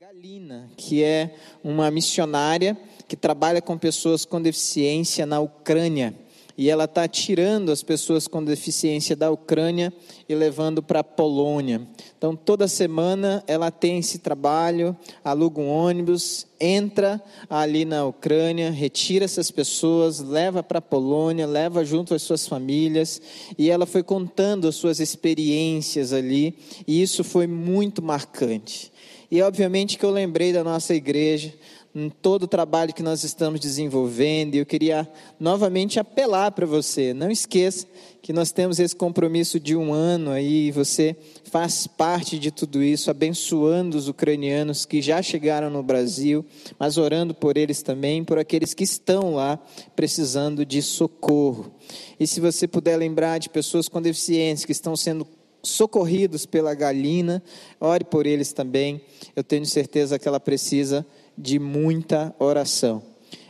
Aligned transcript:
Galina, 0.00 0.68
que 0.76 1.04
é 1.04 1.36
uma 1.62 1.88
missionária 1.88 2.76
que 3.06 3.14
trabalha 3.16 3.62
com 3.62 3.78
pessoas 3.78 4.24
com 4.24 4.42
deficiência 4.42 5.24
na 5.24 5.38
Ucrânia. 5.38 6.12
E 6.58 6.68
ela 6.68 6.84
está 6.84 7.06
tirando 7.06 7.70
as 7.70 7.80
pessoas 7.80 8.26
com 8.26 8.44
deficiência 8.44 9.14
da 9.14 9.30
Ucrânia 9.30 9.92
e 10.28 10.34
levando 10.34 10.82
para 10.82 11.00
a 11.00 11.04
Polônia. 11.04 11.86
Então, 12.18 12.34
toda 12.34 12.66
semana 12.66 13.44
ela 13.46 13.70
tem 13.70 13.98
esse 13.98 14.18
trabalho, 14.18 14.96
aluga 15.22 15.60
um 15.60 15.68
ônibus, 15.68 16.46
entra 16.60 17.22
ali 17.48 17.84
na 17.84 18.04
Ucrânia, 18.04 18.72
retira 18.72 19.24
essas 19.24 19.50
pessoas, 19.52 20.18
leva 20.18 20.60
para 20.60 20.78
a 20.78 20.82
Polônia, 20.82 21.46
leva 21.46 21.84
junto 21.84 22.14
as 22.14 22.22
suas 22.22 22.48
famílias. 22.48 23.22
E 23.56 23.70
ela 23.70 23.86
foi 23.86 24.02
contando 24.02 24.66
as 24.66 24.74
suas 24.74 24.98
experiências 24.98 26.12
ali, 26.12 26.58
e 26.84 27.00
isso 27.00 27.22
foi 27.22 27.46
muito 27.46 28.02
marcante. 28.02 28.92
E 29.34 29.42
obviamente 29.42 29.98
que 29.98 30.04
eu 30.04 30.12
lembrei 30.12 30.52
da 30.52 30.62
nossa 30.62 30.94
igreja, 30.94 31.52
em 31.92 32.08
todo 32.08 32.44
o 32.44 32.46
trabalho 32.46 32.94
que 32.94 33.02
nós 33.02 33.24
estamos 33.24 33.58
desenvolvendo, 33.58 34.54
e 34.54 34.58
eu 34.58 34.64
queria 34.64 35.10
novamente 35.40 35.98
apelar 35.98 36.52
para 36.52 36.64
você, 36.64 37.12
não 37.12 37.28
esqueça 37.28 37.84
que 38.22 38.32
nós 38.32 38.52
temos 38.52 38.78
esse 38.78 38.94
compromisso 38.94 39.58
de 39.58 39.74
um 39.74 39.92
ano 39.92 40.30
aí, 40.30 40.70
você 40.70 41.16
faz 41.50 41.84
parte 41.84 42.38
de 42.38 42.52
tudo 42.52 42.80
isso, 42.80 43.10
abençoando 43.10 43.96
os 43.96 44.06
ucranianos 44.06 44.86
que 44.86 45.02
já 45.02 45.20
chegaram 45.20 45.68
no 45.68 45.82
Brasil, 45.82 46.46
mas 46.78 46.96
orando 46.96 47.34
por 47.34 47.56
eles 47.56 47.82
também, 47.82 48.22
por 48.22 48.38
aqueles 48.38 48.72
que 48.72 48.84
estão 48.84 49.34
lá 49.34 49.58
precisando 49.96 50.64
de 50.64 50.80
socorro. 50.80 51.74
E 52.20 52.24
se 52.24 52.38
você 52.38 52.68
puder 52.68 52.96
lembrar 52.96 53.38
de 53.38 53.48
pessoas 53.48 53.88
com 53.88 54.00
deficiência 54.00 54.64
que 54.64 54.70
estão 54.70 54.94
sendo 54.94 55.26
socorridos 55.64 56.46
pela 56.46 56.74
Galina, 56.74 57.42
ore 57.80 58.04
por 58.04 58.26
eles 58.26 58.52
também. 58.52 59.00
Eu 59.34 59.42
tenho 59.42 59.66
certeza 59.66 60.18
que 60.18 60.28
ela 60.28 60.38
precisa 60.38 61.04
de 61.36 61.58
muita 61.58 62.34
oração. 62.38 63.02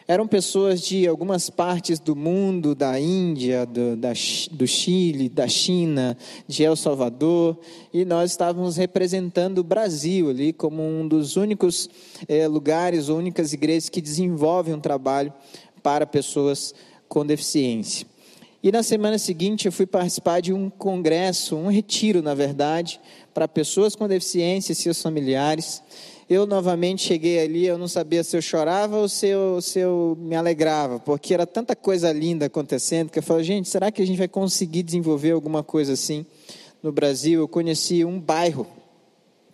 Eram 0.06 0.26
pessoas 0.26 0.82
de 0.82 1.08
algumas 1.08 1.48
partes 1.48 1.98
do 1.98 2.14
mundo, 2.14 2.74
da 2.74 3.00
Índia, 3.00 3.64
do, 3.64 3.96
da, 3.96 4.12
do 4.50 4.66
Chile, 4.66 5.30
da 5.30 5.48
China, 5.48 6.16
de 6.46 6.62
El 6.62 6.76
Salvador, 6.76 7.58
e 7.90 8.04
nós 8.04 8.32
estávamos 8.32 8.76
representando 8.76 9.58
o 9.58 9.64
Brasil 9.64 10.28
ali 10.28 10.52
como 10.52 10.82
um 10.82 11.08
dos 11.08 11.36
únicos 11.36 11.88
é, 12.28 12.46
lugares, 12.46 13.08
únicas 13.08 13.54
igrejas 13.54 13.88
que 13.88 14.02
desenvolvem 14.02 14.74
um 14.74 14.80
trabalho 14.80 15.32
para 15.82 16.06
pessoas 16.06 16.74
com 17.08 17.24
deficiência. 17.24 18.06
E 18.64 18.72
na 18.72 18.82
semana 18.82 19.18
seguinte 19.18 19.66
eu 19.66 19.72
fui 19.72 19.84
participar 19.84 20.40
de 20.40 20.50
um 20.50 20.70
congresso, 20.70 21.54
um 21.54 21.66
retiro, 21.66 22.22
na 22.22 22.32
verdade, 22.32 22.98
para 23.34 23.46
pessoas 23.46 23.94
com 23.94 24.08
deficiência 24.08 24.72
e 24.72 24.74
seus 24.74 25.02
familiares. 25.02 25.82
Eu 26.30 26.46
novamente 26.46 27.02
cheguei 27.02 27.40
ali, 27.40 27.66
eu 27.66 27.76
não 27.76 27.86
sabia 27.86 28.24
se 28.24 28.34
eu 28.34 28.40
chorava 28.40 28.96
ou 28.96 29.06
se 29.06 29.26
eu, 29.26 29.60
se 29.60 29.80
eu 29.80 30.16
me 30.18 30.34
alegrava, 30.34 30.98
porque 30.98 31.34
era 31.34 31.46
tanta 31.46 31.76
coisa 31.76 32.10
linda 32.10 32.46
acontecendo 32.46 33.10
que 33.10 33.18
eu 33.18 33.22
falei, 33.22 33.44
gente, 33.44 33.68
será 33.68 33.92
que 33.92 34.00
a 34.00 34.06
gente 34.06 34.16
vai 34.16 34.28
conseguir 34.28 34.82
desenvolver 34.82 35.32
alguma 35.32 35.62
coisa 35.62 35.92
assim 35.92 36.24
no 36.82 36.90
Brasil? 36.90 37.40
Eu 37.40 37.48
conheci 37.48 38.02
um 38.02 38.18
bairro, 38.18 38.66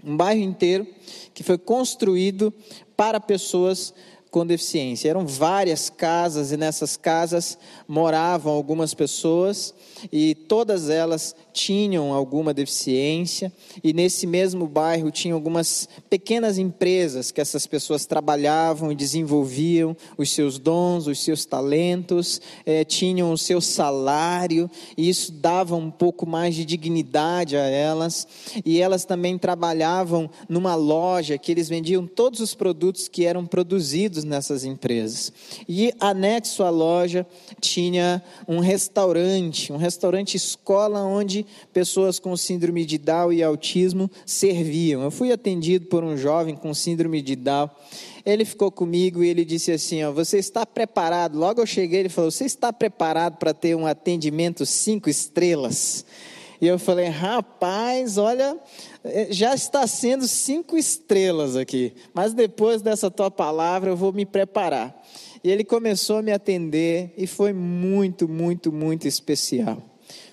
um 0.05 0.17
bairro 0.17 0.41
inteiro 0.41 0.86
que 1.34 1.42
foi 1.42 1.58
construído 1.58 2.55
para 2.97 3.19
pessoas 3.19 3.92
com 4.31 4.47
deficiência. 4.47 5.09
Eram 5.09 5.27
várias 5.27 5.91
casas 5.91 6.53
e 6.53 6.56
nessas 6.56 6.97
casas 6.97 7.59
moravam 7.86 8.53
algumas 8.53 8.95
pessoas 8.95 9.75
e 10.12 10.34
todas 10.34 10.89
elas 10.89 11.34
tinham 11.52 12.12
alguma 12.12 12.54
deficiência, 12.54 13.52
e 13.82 13.92
nesse 13.92 14.26
mesmo 14.26 14.66
bairro 14.66 15.10
tinha 15.10 15.34
algumas 15.34 15.88
pequenas 16.08 16.58
empresas 16.58 17.30
que 17.30 17.40
essas 17.40 17.66
pessoas 17.66 18.06
trabalhavam 18.06 18.90
e 18.90 18.94
desenvolviam 18.94 19.96
os 20.16 20.30
seus 20.30 20.58
dons, 20.58 21.06
os 21.06 21.22
seus 21.22 21.44
talentos, 21.44 22.40
eh, 22.64 22.84
tinham 22.84 23.33
o 23.33 23.39
seu 23.39 23.60
salário, 23.60 24.70
e 24.96 25.08
isso 25.08 25.33
dava 25.33 25.77
um 25.77 25.90
pouco 25.90 26.27
mais 26.27 26.55
de 26.55 26.64
dignidade 26.64 27.56
a 27.56 27.66
elas, 27.66 28.27
e 28.64 28.80
elas 28.80 29.05
também 29.05 29.39
trabalhavam 29.39 30.30
numa 30.48 30.74
loja 30.74 31.39
que 31.39 31.50
eles 31.50 31.68
vendiam 31.68 32.06
todos 32.06 32.40
os 32.40 32.55
produtos 32.55 33.08
que 33.08 33.24
eram 33.24 33.44
produzidos 33.44 34.24
nessas 34.24 34.64
empresas. 34.64 35.33
E 35.68 35.92
anexo 36.00 36.62
à 36.62 36.70
loja 36.70 37.27
tinha 37.60 38.22
um 38.46 38.60
restaurante, 38.60 39.72
um 39.72 39.77
restaurante 39.77 40.36
escola 40.36 41.02
onde 41.02 41.39
pessoas 41.73 42.18
com 42.18 42.36
síndrome 42.36 42.84
de 42.84 42.98
Down 42.98 43.33
e 43.33 43.42
autismo 43.42 44.11
serviam. 44.24 45.02
Eu 45.02 45.11
fui 45.11 45.33
atendido 45.33 45.86
por 45.86 46.05
um 46.05 46.17
jovem 46.17 46.55
com 46.55 46.73
síndrome 46.73 47.20
de 47.23 47.36
Down. 47.36 47.70
Ele 48.24 48.45
ficou 48.45 48.70
comigo 48.70 49.23
e 49.23 49.28
ele 49.28 49.45
disse 49.45 49.73
assim: 49.73 50.02
ó, 50.05 50.12
Você 50.12 50.39
está 50.39 50.67
preparado? 50.67 51.39
Logo 51.39 51.61
eu 51.61 51.67
cheguei, 51.67 52.01
ele 52.01 52.08
falou: 52.08 52.30
Você 52.30 52.45
está 52.45 52.73
preparado 52.73 53.36
para 53.36 53.55
ter 53.55 53.74
um 53.74 53.86
atendimento 53.86 54.64
cinco 54.67 55.08
estrelas? 55.08 56.05
E 56.61 56.67
eu 56.67 56.78
falei: 56.78 57.06
Rapaz, 57.06 58.18
olha, 58.18 58.58
eh, 59.02 59.28
já 59.30 59.55
está 59.55 59.86
sendo 59.86 60.28
cinco 60.28 60.77
estrelas 60.77 61.57
aqui, 61.57 61.95
mas 62.12 62.34
depois 62.34 62.83
dessa 62.83 63.11
tua 63.11 63.30
palavra 63.30 63.90
eu 63.90 63.96
vou 63.96 64.12
me 64.12 64.27
preparar. 64.27 65.02
E 65.42 65.51
ele 65.51 65.64
começou 65.64 66.18
a 66.18 66.22
me 66.22 66.33
atender 66.33 67.14
e 67.17 67.27
foi 67.27 67.52
muito, 67.52 68.28
muito, 68.28 68.70
muito 68.70 69.08
especial 69.08 69.89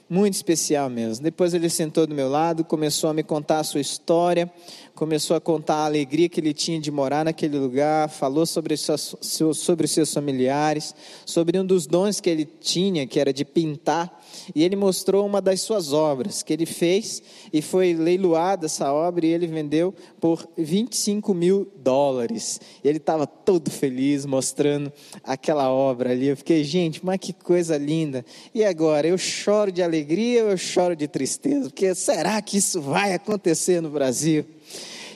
muito 0.10 0.34
especial 0.34 0.90
mesmo. 0.90 1.24
Depois 1.24 1.54
ele 1.54 1.70
sentou 1.70 2.08
do 2.08 2.16
meu 2.16 2.30
lado, 2.30 2.64
começou 2.64 3.10
a 3.10 3.14
me 3.14 3.24
contar 3.24 3.60
a 3.60 3.64
sua 3.64 3.82
história, 3.82 4.52
começou 4.98 5.38
a 5.38 5.40
contar 5.40 5.76
a 5.76 5.86
alegria 5.86 6.28
que 6.28 6.40
ele 6.40 6.56
tinha 6.56 6.80
de 6.80 6.90
morar 6.90 7.24
naquele 7.24 7.60
lugar, 7.60 8.10
falou 8.10 8.48
sobre, 8.48 8.76
sobre 8.76 9.86
os 9.86 9.92
seus 9.92 10.12
familiares, 10.12 10.96
sobre 11.24 11.60
um 11.60 11.64
dos 11.64 11.86
dons 11.86 12.20
que 12.20 12.28
ele 12.28 12.46
tinha, 12.46 13.06
que 13.06 13.20
era 13.20 13.32
de 13.32 13.46
pintar, 13.46 14.20
e 14.56 14.64
ele 14.64 14.76
mostrou 14.76 15.24
uma 15.24 15.40
das 15.40 15.62
suas 15.62 15.94
obras 15.94 16.42
que 16.42 16.52
ele 16.52 16.66
fez 16.66 17.22
e 17.54 17.62
foi 17.62 17.94
leiloada 17.94 18.66
essa 18.66 18.92
obra 18.92 19.28
e 19.28 19.30
ele 19.30 19.46
vendeu 19.46 19.94
por 20.20 20.50
25 20.58 21.32
mil 21.32 21.72
dólares. 21.78 22.60
E 22.84 22.88
ele 22.88 22.98
estava 22.98 23.28
todo 23.28 23.70
feliz 23.70 24.26
mostrando 24.26 24.92
aquela 25.24 25.72
obra 25.72 26.12
ali. 26.12 26.28
Eu 26.28 26.38
fiquei, 26.38 26.64
gente, 26.64 27.06
mas 27.06 27.20
que 27.20 27.34
coisa 27.34 27.78
linda. 27.78 28.26
E 28.52 28.66
agora, 28.66 29.08
eu 29.08 29.18
choro 29.18 29.72
de 29.72 29.84
alegria 29.84 30.44
ou 30.44 30.52
eu 30.52 30.58
choro 30.58 30.96
de 30.96 31.08
tristeza? 31.08 31.70
Porque 31.70 31.94
será 31.94 32.42
que 32.42 32.58
isso 32.58 32.82
vai 32.82 33.14
acontecer 33.14 33.80
no 33.80 33.92
Brasil? 33.92 34.57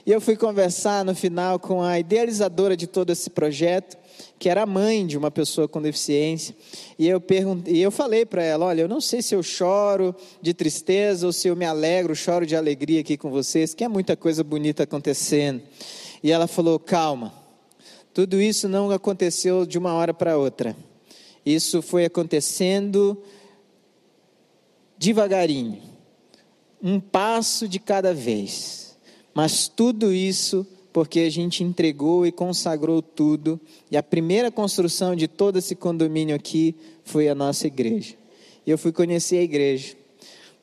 E 0.06 0.12
eu 0.12 0.20
fui 0.20 0.36
conversar 0.36 1.06
no 1.06 1.14
final 1.14 1.60
com 1.60 1.82
a 1.82 2.00
idealizadora 2.00 2.76
de 2.76 2.88
todo 2.88 3.12
esse 3.12 3.30
projeto, 3.30 3.98
que 4.40 4.50
era 4.50 4.66
mãe 4.66 5.06
de 5.06 5.18
uma 5.18 5.30
pessoa 5.30 5.68
com 5.68 5.82
deficiência, 5.82 6.56
e 6.98 7.08
eu 7.08 7.22
perguntei, 7.22 7.76
e 7.76 7.82
eu 7.82 7.92
falei 7.92 8.26
para 8.26 8.44
ela, 8.44 8.66
olha, 8.66 8.82
eu 8.82 8.88
não 8.88 9.00
sei 9.00 9.22
se 9.22 9.36
eu 9.36 9.44
choro 9.44 10.16
de 10.42 10.54
tristeza 10.54 11.26
ou 11.26 11.34
se 11.34 11.48
eu 11.48 11.56
me 11.56 11.66
alegro, 11.66 12.16
choro 12.16 12.46
de 12.46 12.56
alegria 12.56 13.02
aqui 13.02 13.18
com 13.18 13.30
vocês, 13.30 13.74
que 13.74 13.84
é 13.84 13.88
muita 13.88 14.18
coisa 14.18 14.44
bonita 14.44 14.84
acontecendo. 14.84 15.62
E 16.24 16.32
ela 16.32 16.48
falou: 16.48 16.80
"Calma. 16.80 17.34
Tudo 18.14 18.42
isso 18.42 18.68
não 18.68 18.92
aconteceu 18.92 19.66
de 19.66 19.78
uma 19.78 19.94
hora 19.94 20.14
para 20.14 20.38
outra. 20.38 20.76
Isso 21.46 21.82
foi 21.82 22.04
acontecendo 22.06 23.24
devagarinho, 24.98 25.82
um 26.84 27.00
passo 27.00 27.68
de 27.68 27.80
cada 27.80 28.14
vez. 28.14 28.91
Mas 29.34 29.68
tudo 29.68 30.14
isso 30.14 30.66
porque 30.94 31.22
a 31.22 31.30
gente 31.30 31.64
entregou 31.64 32.26
e 32.26 32.32
consagrou 32.32 33.02
tudo, 33.02 33.60
e 33.90 33.96
a 33.96 34.04
primeira 34.04 34.52
construção 34.52 35.16
de 35.16 35.28
todo 35.28 35.58
esse 35.58 35.76
condomínio 35.76 36.36
aqui 36.36 36.76
foi 37.04 37.30
a 37.30 37.36
nossa 37.36 37.68
igreja. 37.68 38.16
E 38.66 38.72
eu 38.72 38.78
fui 38.78 38.92
conhecer 38.92 39.38
a 39.38 39.44
igreja, 39.44 39.96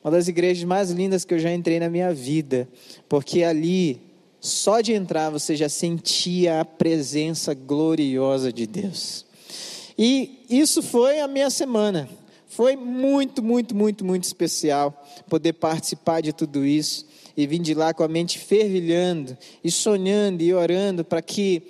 uma 0.03 0.11
das 0.11 0.27
igrejas 0.27 0.63
mais 0.63 0.91
lindas 0.91 1.25
que 1.25 1.33
eu 1.33 1.39
já 1.39 1.53
entrei 1.53 1.79
na 1.79 1.89
minha 1.89 2.13
vida, 2.13 2.69
porque 3.07 3.43
ali, 3.43 3.99
só 4.39 4.81
de 4.81 4.93
entrar, 4.93 5.29
você 5.29 5.55
já 5.55 5.67
sentia 5.67 6.61
a 6.61 6.65
presença 6.65 7.53
gloriosa 7.53 8.53
de 8.53 8.67
Deus. 8.67 9.25
E 9.97 10.45
isso 10.49 10.81
foi 10.81 11.19
a 11.19 11.27
minha 11.27 11.49
semana. 11.49 12.07
Foi 12.47 12.75
muito, 12.75 13.43
muito, 13.43 13.75
muito, 13.75 14.05
muito 14.05 14.23
especial 14.23 15.05
poder 15.27 15.53
participar 15.53 16.21
de 16.21 16.31
tudo 16.31 16.65
isso 16.65 17.05
e 17.35 17.47
vim 17.47 17.61
de 17.61 17.73
lá 17.73 17.93
com 17.93 18.03
a 18.03 18.07
mente 18.07 18.39
fervilhando 18.39 19.37
e 19.63 19.71
sonhando 19.71 20.41
e 20.41 20.53
orando 20.53 21.03
para 21.03 21.21
que 21.21 21.63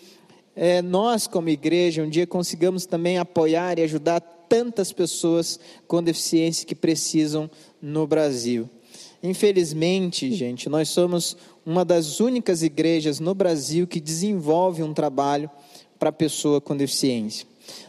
é, 0.55 0.81
nós, 0.81 1.27
como 1.27 1.49
igreja, 1.49 2.03
um 2.03 2.09
dia 2.09 2.27
consigamos 2.27 2.85
também 2.85 3.17
apoiar 3.17 3.79
e 3.79 3.83
ajudar 3.83 4.19
tantas 4.19 4.91
pessoas 4.91 5.59
com 5.87 6.03
deficiência 6.03 6.65
que 6.65 6.75
precisam 6.75 7.49
no 7.81 8.05
Brasil. 8.07 8.69
Infelizmente, 9.21 10.33
gente, 10.33 10.67
nós 10.67 10.89
somos 10.89 11.37
uma 11.65 11.85
das 11.85 12.19
únicas 12.19 12.63
igrejas 12.63 13.19
no 13.19 13.35
Brasil 13.35 13.85
que 13.85 13.99
desenvolve 13.99 14.81
um 14.81 14.93
trabalho 14.93 15.49
para 15.99 16.11
pessoa 16.11 16.59
com 16.59 16.75
deficiência. 16.75 17.45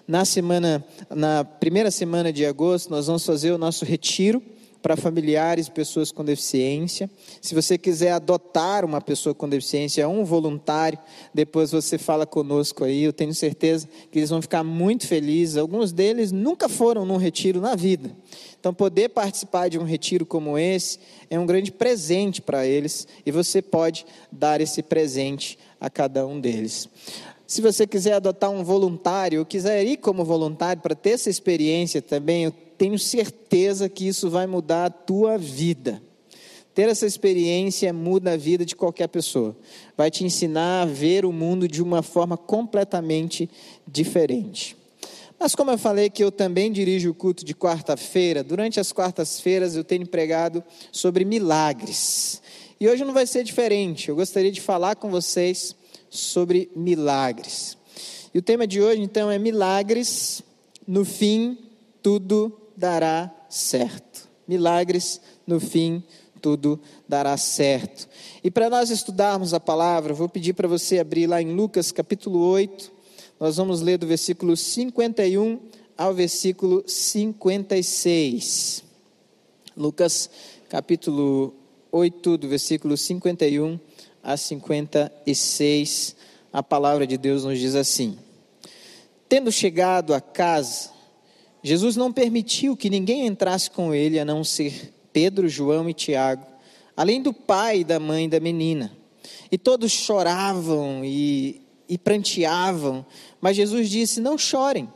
Na 0.07 0.25
semana, 0.25 0.85
na 1.09 1.45
primeira 1.45 1.91
semana 1.91 2.33
de 2.33 2.45
agosto, 2.45 2.91
nós 2.91 3.07
vamos 3.07 3.25
fazer 3.25 3.53
o 3.53 3.59
nosso 3.59 3.85
retiro 3.85 4.43
para 4.83 4.97
familiares 4.97 5.69
pessoas 5.69 6.11
com 6.11 6.25
deficiência. 6.25 7.11
Se 7.41 7.55
você 7.55 7.77
quiser 7.77 8.13
adotar 8.13 8.85
uma 8.85 9.01
pessoa 9.01 9.35
com 9.35 9.49
deficiência, 9.49 10.09
um 10.09 10.25
voluntário, 10.25 10.99
depois 11.35 11.71
você 11.71 11.99
fala 11.99 12.27
conosco 12.27 12.85
aí. 12.85 13.03
Eu 13.03 13.13
tenho 13.13 13.35
certeza 13.35 13.89
que 14.11 14.19
eles 14.19 14.31
vão 14.31 14.41
ficar 14.41 14.65
muito 14.65 15.07
felizes. 15.07 15.57
Alguns 15.57 15.93
deles 15.93 16.33
nunca 16.33 16.69
foram 16.69 17.05
num 17.05 17.17
retiro 17.17 17.61
na 17.61 17.75
vida. 17.75 18.11
Então, 18.59 18.75
poder 18.75 19.09
participar 19.09 19.69
de 19.69 19.79
um 19.79 19.85
retiro 19.85 20.27
como 20.27 20.59
esse 20.59 20.99
é 21.31 21.39
um 21.39 21.47
grande 21.47 21.73
presente 21.73 22.43
para 22.43 22.67
eles 22.67 23.09
e 23.25 23.31
você 23.31 23.63
pode 23.63 24.05
dar 24.31 24.61
esse 24.61 24.83
presente 24.83 25.59
a 25.81 25.89
cada 25.89 26.27
um 26.27 26.39
deles. 26.39 26.89
Se 27.47 27.61
você 27.61 27.87
quiser 27.87 28.13
adotar 28.13 28.51
um 28.51 28.63
voluntário, 28.63 29.41
ou 29.41 29.47
quiser 29.47 29.85
ir 29.85 29.97
como 29.97 30.25
voluntário 30.25 30.81
para 30.81 30.95
ter 30.95 31.11
essa 31.11 31.29
experiência 31.29 32.01
também, 32.01 32.53
tenho 32.81 32.99
certeza 32.99 33.91
que 33.91 34.09
isso 34.09 34.31
vai 34.31 34.47
mudar 34.47 34.87
a 34.87 34.91
tua 34.91 35.37
vida. 35.37 36.03
Ter 36.75 36.89
essa 36.89 37.05
experiência 37.05 37.93
muda 37.93 38.33
a 38.33 38.37
vida 38.39 38.65
de 38.65 38.75
qualquer 38.75 39.09
pessoa. 39.09 39.55
Vai 39.99 40.11
te 40.11 40.25
ensinar 40.25 40.81
a 40.81 40.87
ver 40.87 41.27
o 41.27 41.33
mundo 41.33 41.69
de 41.69 41.83
uma 41.83 42.03
forma 42.03 42.39
completamente 42.39 43.51
diferente. 43.87 44.75
Mas 45.39 45.55
como 45.55 45.71
eu 45.71 45.77
falei 45.77 46.09
que 46.09 46.25
eu 46.25 46.33
também 46.33 46.73
dirijo 46.73 47.11
o 47.11 47.15
culto 47.15 47.45
de 47.45 47.55
quarta-feira, 47.55 48.43
durante 48.43 48.81
as 48.81 48.93
quartas-feiras 48.93 49.77
eu 49.77 49.85
tenho 49.85 50.07
pregado 50.07 50.65
sobre 50.91 51.23
milagres. 51.23 52.41
E 52.81 52.89
hoje 52.89 53.05
não 53.05 53.13
vai 53.13 53.27
ser 53.27 53.45
diferente. 53.45 54.09
Eu 54.09 54.17
gostaria 54.17 54.51
de 54.51 54.61
falar 54.63 54.97
com 54.97 55.11
vocês 55.11 55.77
sobre 56.09 56.71
milagres. 56.75 57.77
E 58.33 58.39
o 58.39 58.43
tema 58.43 58.67
de 58.67 58.81
hoje 58.81 59.03
então 59.03 59.31
é 59.31 59.39
milagres, 59.39 60.43
no 60.89 61.05
fim 61.05 61.59
tudo 62.03 62.60
dará 62.81 63.31
certo. 63.51 64.29
Milagres, 64.49 65.21
no 65.47 65.61
fim 65.61 66.03
tudo 66.41 66.81
dará 67.07 67.37
certo. 67.37 68.09
E 68.43 68.51
para 68.51 68.71
nós 68.71 68.89
estudarmos 68.89 69.53
a 69.53 69.61
palavra, 69.61 70.15
vou 70.15 70.27
pedir 70.27 70.55
para 70.55 70.67
você 70.67 70.99
abrir 70.99 71.27
lá 71.27 71.43
em 71.43 71.53
Lucas 71.53 71.93
capítulo 71.93 72.39
8, 72.39 72.91
nós 73.39 73.59
vamos 73.59 73.83
ler 73.83 73.99
do 73.99 74.07
versículo 74.07 74.57
51 74.57 75.61
ao 75.99 76.15
versículo 76.15 76.83
56. 76.87 78.83
Lucas, 79.77 80.31
capítulo 80.71 81.55
8, 81.93 82.39
do 82.39 82.49
versículo 82.49 82.97
51 82.97 83.79
a 84.23 84.39
56. 84.39 86.17
A 86.51 86.63
palavra 86.63 87.07
de 87.07 87.19
Deus 87.19 87.45
nos 87.45 87.59
diz 87.59 87.75
assim: 87.75 88.17
Tendo 89.29 89.53
chegado 89.53 90.15
a 90.15 90.21
casa, 90.23 91.00
Jesus 91.63 91.97
não 91.97 92.13
permitiu 92.13 92.77
que 92.77 92.91
ninguém 92.91 93.27
entrasse 93.27 93.71
com 93.71 93.95
ele, 93.95 94.19
a 94.19 94.25
não 94.25 94.43
ser 94.43 94.93
Pedro, 95.13 95.49
João 95.49 95.89
e 95.89 95.95
Tiago, 95.95 96.47
além 96.97 97.21
do 97.21 97.33
pai 97.33 97.81
e 97.81 97.85
da 97.85 98.01
mãe 98.01 98.29
da 98.29 98.41
menina. 98.41 98.93
E 99.53 99.59
todos 99.59 99.93
choravam 99.93 101.05
e, 101.05 101.61
e 101.89 101.99
pranteavam 101.99 103.05
mas 103.41 103.57
Jesus 103.57 103.89
disse: 103.89 104.21
Não 104.21 104.37
chorem, 104.37 104.89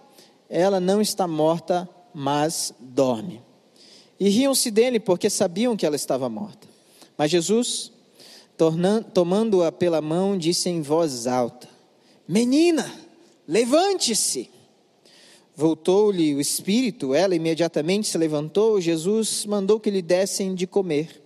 ela 0.48 0.78
não 0.78 1.00
está 1.00 1.26
morta, 1.26 1.88
mas 2.12 2.74
dorme. 2.78 3.40
E 4.20 4.28
riam-se 4.28 4.70
dele, 4.70 5.00
porque 5.00 5.30
sabiam 5.30 5.76
que 5.76 5.86
ela 5.86 5.96
estava 5.96 6.28
morta. 6.28 6.68
Mas 7.16 7.30
Jesus, 7.30 7.90
tomando-a 9.12 9.72
pela 9.72 10.00
mão, 10.00 10.36
disse 10.36 10.68
em 10.68 10.82
voz 10.82 11.26
alta: 11.26 11.68
Menina, 12.28 12.90
levante-se. 13.48 14.50
Voltou-lhe 15.56 16.34
o 16.34 16.40
espírito, 16.40 17.14
ela 17.14 17.34
imediatamente 17.34 18.08
se 18.08 18.18
levantou. 18.18 18.80
Jesus 18.80 19.46
mandou 19.46 19.78
que 19.78 19.90
lhe 19.90 20.02
dessem 20.02 20.54
de 20.54 20.66
comer. 20.66 21.22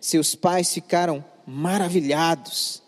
Seus 0.00 0.34
pais 0.34 0.72
ficaram 0.72 1.24
maravilhados, 1.46 2.82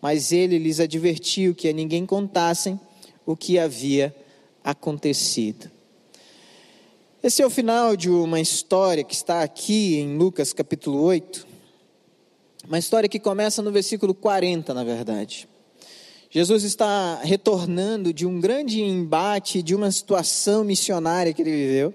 mas 0.00 0.32
ele 0.32 0.58
lhes 0.58 0.80
advertiu 0.80 1.54
que 1.54 1.68
a 1.68 1.72
ninguém 1.72 2.06
contassem 2.06 2.80
o 3.26 3.36
que 3.36 3.58
havia 3.58 4.14
acontecido. 4.64 5.70
Esse 7.22 7.42
é 7.42 7.46
o 7.46 7.50
final 7.50 7.94
de 7.94 8.10
uma 8.10 8.40
história 8.40 9.04
que 9.04 9.14
está 9.14 9.42
aqui 9.42 9.96
em 9.96 10.16
Lucas 10.16 10.52
capítulo 10.52 11.00
8. 11.02 11.46
Uma 12.66 12.78
história 12.78 13.08
que 13.08 13.20
começa 13.20 13.60
no 13.60 13.70
versículo 13.70 14.14
40, 14.14 14.72
na 14.72 14.82
verdade. 14.82 15.48
Jesus 16.34 16.64
está 16.64 17.20
retornando 17.22 18.10
de 18.10 18.24
um 18.24 18.40
grande 18.40 18.80
embate, 18.80 19.62
de 19.62 19.74
uma 19.74 19.90
situação 19.92 20.64
missionária 20.64 21.30
que 21.30 21.42
ele 21.42 21.50
viveu. 21.50 21.94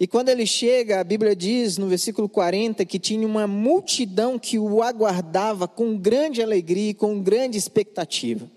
E 0.00 0.08
quando 0.08 0.28
ele 0.28 0.44
chega, 0.44 0.98
a 0.98 1.04
Bíblia 1.04 1.36
diz 1.36 1.78
no 1.78 1.86
versículo 1.86 2.28
40 2.28 2.84
que 2.84 2.98
tinha 2.98 3.24
uma 3.24 3.46
multidão 3.46 4.40
que 4.40 4.58
o 4.58 4.82
aguardava 4.82 5.68
com 5.68 5.96
grande 5.96 6.42
alegria 6.42 6.90
e 6.90 6.94
com 6.94 7.22
grande 7.22 7.56
expectativa. 7.56 8.50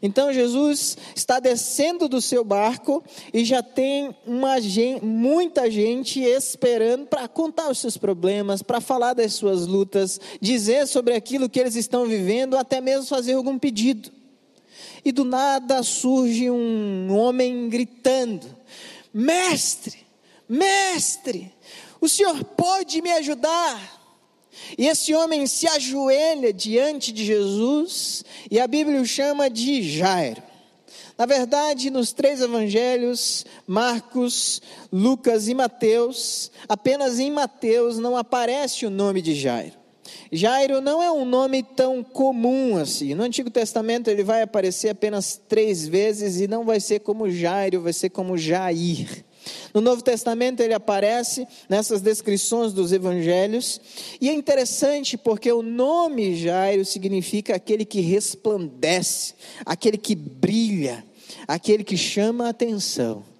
Então 0.00 0.32
Jesus 0.32 0.96
está 1.16 1.40
descendo 1.40 2.08
do 2.08 2.20
seu 2.20 2.44
barco 2.44 3.02
e 3.34 3.44
já 3.44 3.64
tem 3.64 4.14
uma, 4.24 4.54
muita 5.02 5.68
gente 5.72 6.20
esperando 6.20 7.06
para 7.06 7.26
contar 7.26 7.68
os 7.68 7.78
seus 7.78 7.96
problemas, 7.96 8.62
para 8.62 8.80
falar 8.80 9.14
das 9.14 9.32
suas 9.32 9.66
lutas, 9.66 10.20
dizer 10.40 10.86
sobre 10.86 11.14
aquilo 11.14 11.48
que 11.48 11.58
eles 11.58 11.74
estão 11.74 12.06
vivendo, 12.06 12.56
até 12.56 12.80
mesmo 12.80 13.06
fazer 13.06 13.32
algum 13.32 13.58
pedido. 13.58 14.21
E 15.04 15.10
do 15.10 15.24
nada 15.24 15.82
surge 15.82 16.50
um 16.50 17.12
homem 17.16 17.68
gritando: 17.68 18.46
Mestre, 19.12 20.06
mestre, 20.48 21.52
o 22.00 22.08
senhor 22.08 22.44
pode 22.44 23.02
me 23.02 23.10
ajudar? 23.12 24.00
E 24.76 24.86
esse 24.86 25.14
homem 25.14 25.46
se 25.46 25.66
ajoelha 25.66 26.52
diante 26.52 27.12
de 27.12 27.24
Jesus, 27.24 28.24
e 28.50 28.60
a 28.60 28.66
Bíblia 28.66 29.00
o 29.00 29.06
chama 29.06 29.50
de 29.50 29.82
Jairo. 29.82 30.42
Na 31.16 31.26
verdade, 31.26 31.90
nos 31.90 32.12
três 32.12 32.40
evangelhos, 32.40 33.44
Marcos, 33.66 34.62
Lucas 34.90 35.46
e 35.48 35.54
Mateus, 35.54 36.50
apenas 36.68 37.18
em 37.18 37.30
Mateus 37.30 37.98
não 37.98 38.16
aparece 38.16 38.86
o 38.86 38.90
nome 38.90 39.20
de 39.20 39.34
Jairo. 39.34 39.81
Jairo 40.30 40.80
não 40.80 41.02
é 41.02 41.10
um 41.10 41.24
nome 41.24 41.62
tão 41.62 42.02
comum 42.02 42.76
assim. 42.76 43.14
No 43.14 43.22
Antigo 43.22 43.50
Testamento 43.50 44.08
ele 44.08 44.22
vai 44.22 44.42
aparecer 44.42 44.88
apenas 44.88 45.40
três 45.48 45.86
vezes 45.86 46.40
e 46.40 46.48
não 46.48 46.64
vai 46.64 46.80
ser 46.80 47.00
como 47.00 47.30
Jairo, 47.30 47.82
vai 47.82 47.92
ser 47.92 48.10
como 48.10 48.36
Jair. 48.38 49.24
No 49.74 49.80
Novo 49.80 50.02
Testamento 50.02 50.60
ele 50.60 50.74
aparece 50.74 51.46
nessas 51.68 52.00
descrições 52.00 52.72
dos 52.72 52.92
evangelhos, 52.92 53.80
e 54.20 54.28
é 54.28 54.32
interessante 54.32 55.16
porque 55.16 55.50
o 55.50 55.62
nome 55.62 56.36
Jairo 56.36 56.84
significa 56.84 57.56
aquele 57.56 57.84
que 57.84 58.00
resplandece, 58.00 59.34
aquele 59.66 59.98
que 59.98 60.14
brilha, 60.14 61.04
aquele 61.48 61.82
que 61.82 61.96
chama 61.96 62.46
a 62.46 62.50
atenção. 62.50 63.31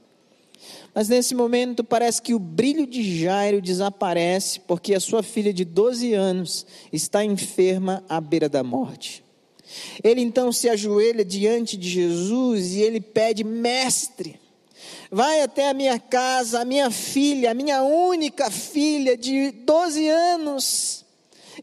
Mas 0.95 1.09
nesse 1.09 1.35
momento 1.35 1.83
parece 1.83 2.21
que 2.21 2.35
o 2.35 2.39
brilho 2.39 2.87
de 2.87 3.23
Jairo 3.23 3.63
desaparece 3.63 4.61
porque 4.61 4.95
a 4.95 5.01
sua 5.01 5.23
filha 5.23 5.53
de 5.53 5.65
12 5.65 6.13
anos 6.13 6.67
está 6.93 7.25
enferma 7.25 8.05
à 8.09 8.21
beira 8.21 8.49
da 8.49 8.63
morte. 8.63 9.25
Ele 10.05 10.21
então 10.21 10.53
se 10.53 10.69
ajoelha 10.69 11.25
diante 11.25 11.79
de 11.79 11.89
Jesus 11.89 12.75
e 12.75 12.83
ele 12.83 13.01
pede: 13.01 13.43
Mestre, 13.43 14.39
vai 15.11 15.41
até 15.41 15.71
a 15.71 15.75
minha 15.75 15.99
casa, 15.99 16.61
a 16.61 16.65
minha 16.65 16.91
filha, 16.91 17.51
a 17.51 17.55
minha 17.55 17.83
única 17.83 18.51
filha 18.51 19.17
de 19.17 19.51
12 19.51 20.09
anos, 20.09 21.07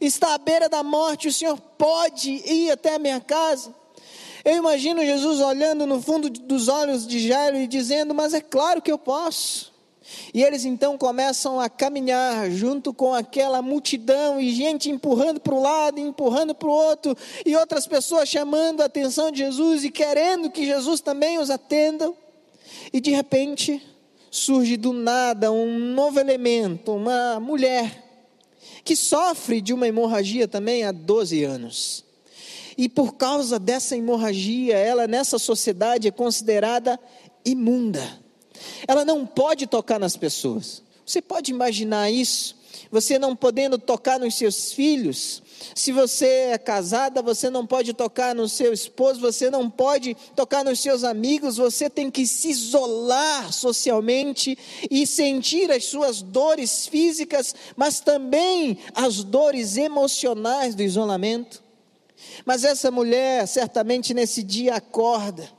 está 0.01 0.33
à 0.33 0.37
beira 0.39 0.67
da 0.67 0.81
morte, 0.81 1.27
o 1.27 1.33
Senhor 1.33 1.59
pode 1.77 2.31
ir 2.31 2.71
até 2.71 2.95
a 2.95 2.99
minha 2.99 3.19
casa? 3.19 3.75
Eu 4.43 4.55
imagino 4.55 5.03
Jesus 5.03 5.39
olhando 5.39 5.85
no 5.85 6.01
fundo 6.01 6.29
dos 6.29 6.67
olhos 6.67 7.05
de 7.05 7.19
Jairo 7.27 7.57
e 7.57 7.67
dizendo: 7.67 8.13
Mas 8.13 8.33
é 8.33 8.41
claro 8.41 8.81
que 8.81 8.91
eu 8.91 8.97
posso. 8.97 9.69
E 10.33 10.43
eles 10.43 10.65
então 10.65 10.97
começam 10.97 11.59
a 11.59 11.69
caminhar 11.69 12.49
junto 12.49 12.93
com 12.93 13.13
aquela 13.13 13.61
multidão 13.61 14.39
e 14.39 14.51
gente 14.51 14.89
empurrando 14.89 15.39
para 15.39 15.53
um 15.53 15.61
lado, 15.61 15.99
empurrando 15.99 16.55
para 16.55 16.67
o 16.67 16.71
outro, 16.71 17.15
e 17.45 17.55
outras 17.55 17.85
pessoas 17.85 18.27
chamando 18.27 18.81
a 18.81 18.85
atenção 18.85 19.31
de 19.31 19.39
Jesus 19.39 19.83
e 19.83 19.91
querendo 19.91 20.49
que 20.49 20.65
Jesus 20.65 21.01
também 21.01 21.37
os 21.37 21.49
atenda. 21.49 22.11
E 22.91 22.99
de 22.99 23.11
repente 23.11 23.81
surge 24.31 24.77
do 24.77 24.93
nada 24.93 25.51
um 25.51 25.77
novo 25.77 26.19
elemento, 26.19 26.93
uma 26.93 27.39
mulher 27.39 28.05
que 28.83 28.95
sofre 28.95 29.61
de 29.61 29.73
uma 29.73 29.87
hemorragia 29.87 30.47
também 30.47 30.83
há 30.83 30.91
12 30.91 31.43
anos. 31.43 32.08
E 32.79 32.87
por 32.87 33.15
causa 33.15 33.59
dessa 33.59 33.97
hemorragia, 33.97 34.77
ela 34.77 35.05
nessa 35.05 35.37
sociedade 35.37 36.07
é 36.07 36.11
considerada 36.11 36.97
imunda. 37.43 38.01
Ela 38.87 39.03
não 39.03 39.25
pode 39.25 39.67
tocar 39.67 39.99
nas 39.99 40.15
pessoas. 40.15 40.81
Você 41.05 41.21
pode 41.21 41.51
imaginar 41.51 42.09
isso? 42.09 42.57
você 42.91 43.19
não 43.19 43.35
podendo 43.35 43.77
tocar 43.77 44.19
nos 44.19 44.35
seus 44.35 44.71
filhos, 44.71 45.43
se 45.75 45.91
você 45.91 46.25
é 46.51 46.57
casada, 46.57 47.21
você 47.21 47.49
não 47.49 47.65
pode 47.67 47.93
tocar 47.93 48.33
no 48.33 48.47
seu 48.47 48.73
esposo, 48.73 49.19
você 49.19 49.49
não 49.49 49.69
pode 49.69 50.15
tocar 50.35 50.63
nos 50.63 50.79
seus 50.79 51.03
amigos, 51.03 51.57
você 51.57 51.89
tem 51.89 52.09
que 52.09 52.25
se 52.25 52.49
isolar 52.49 53.51
socialmente 53.51 54.57
e 54.89 55.05
sentir 55.05 55.69
as 55.71 55.85
suas 55.85 56.21
dores 56.21 56.87
físicas, 56.87 57.53
mas 57.75 57.99
também 57.99 58.77
as 58.95 59.23
dores 59.23 59.77
emocionais 59.77 60.73
do 60.73 60.81
isolamento. 60.81 61.68
Mas 62.45 62.63
essa 62.63 62.89
mulher, 62.91 63.47
certamente 63.47 64.13
nesse 64.13 64.43
dia, 64.43 64.75
acorda 64.75 65.49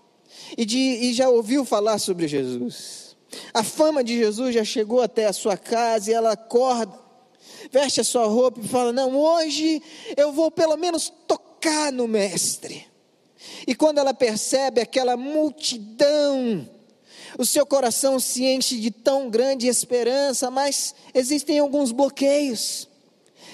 e, 0.56 0.64
de, 0.64 0.78
e 0.78 1.12
já 1.12 1.28
ouviu 1.28 1.64
falar 1.64 1.98
sobre 1.98 2.26
Jesus. 2.26 3.16
A 3.54 3.62
fama 3.62 4.02
de 4.02 4.16
Jesus 4.16 4.54
já 4.54 4.64
chegou 4.64 5.00
até 5.00 5.26
a 5.26 5.32
sua 5.32 5.56
casa 5.56 6.10
e 6.10 6.14
ela 6.14 6.32
acorda 6.32 7.10
veste 7.70 8.00
a 8.00 8.04
sua 8.04 8.26
roupa 8.26 8.60
e 8.60 8.68
fala: 8.68 8.92
Não, 8.92 9.16
hoje 9.16 9.82
eu 10.16 10.32
vou 10.32 10.50
pelo 10.50 10.76
menos 10.76 11.12
tocar 11.26 11.92
no 11.92 12.06
Mestre. 12.06 12.86
E 13.66 13.74
quando 13.74 13.98
ela 13.98 14.12
percebe 14.12 14.80
aquela 14.80 15.16
multidão, 15.16 16.68
o 17.38 17.44
seu 17.44 17.64
coração 17.64 18.20
se 18.20 18.44
enche 18.44 18.78
de 18.78 18.90
tão 18.90 19.30
grande 19.30 19.66
esperança, 19.66 20.50
mas 20.50 20.94
existem 21.14 21.58
alguns 21.58 21.92
bloqueios. 21.92 22.88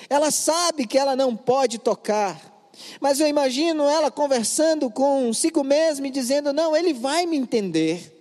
Ela 0.08 0.30
sabe 0.30 0.86
que 0.86 0.98
ela 0.98 1.16
não 1.16 1.36
pode 1.36 1.78
tocar, 1.78 2.55
mas 3.00 3.20
eu 3.20 3.26
imagino 3.26 3.84
ela 3.84 4.10
conversando 4.10 4.90
consigo 4.90 5.62
mesma 5.62 6.06
e 6.06 6.10
dizendo: 6.10 6.52
Não, 6.52 6.76
ele 6.76 6.92
vai 6.92 7.26
me 7.26 7.36
entender. 7.36 8.12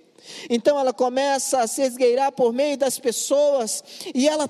Então 0.50 0.80
ela 0.80 0.94
começa 0.94 1.62
a 1.62 1.68
se 1.68 1.82
esgueirar 1.82 2.32
por 2.32 2.52
meio 2.52 2.78
das 2.78 2.98
pessoas 2.98 3.84
e 4.14 4.28
ela 4.28 4.48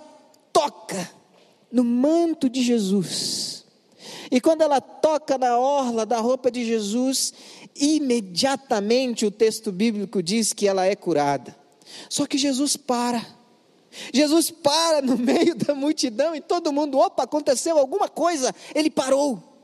toca 0.54 1.10
no 1.72 1.84
manto 1.84 2.50
de 2.50 2.64
Jesus. 2.64 3.66
E 4.32 4.40
quando 4.40 4.62
ela 4.62 4.80
toca 4.80 5.38
na 5.38 5.58
orla 5.58 6.06
da 6.06 6.20
roupa 6.20 6.50
de 6.50 6.64
Jesus, 6.64 7.34
imediatamente 7.76 9.26
o 9.26 9.32
texto 9.32 9.72
bíblico 9.72 10.24
diz 10.24 10.54
que 10.54 10.68
ela 10.68 10.86
é 10.86 10.96
curada. 10.96 11.56
Só 12.10 12.26
que 12.26 12.38
Jesus 12.38 12.78
para. 12.78 13.26
Jesus 14.14 14.52
para 14.52 15.02
no 15.02 15.18
meio 15.18 15.56
da 15.56 15.74
multidão 15.74 16.36
e 16.36 16.42
todo 16.42 16.74
mundo, 16.74 16.98
opa, 16.98 17.24
aconteceu 17.24 17.78
alguma 17.78 18.08
coisa. 18.08 18.54
Ele 18.74 18.90
parou. 18.90 19.55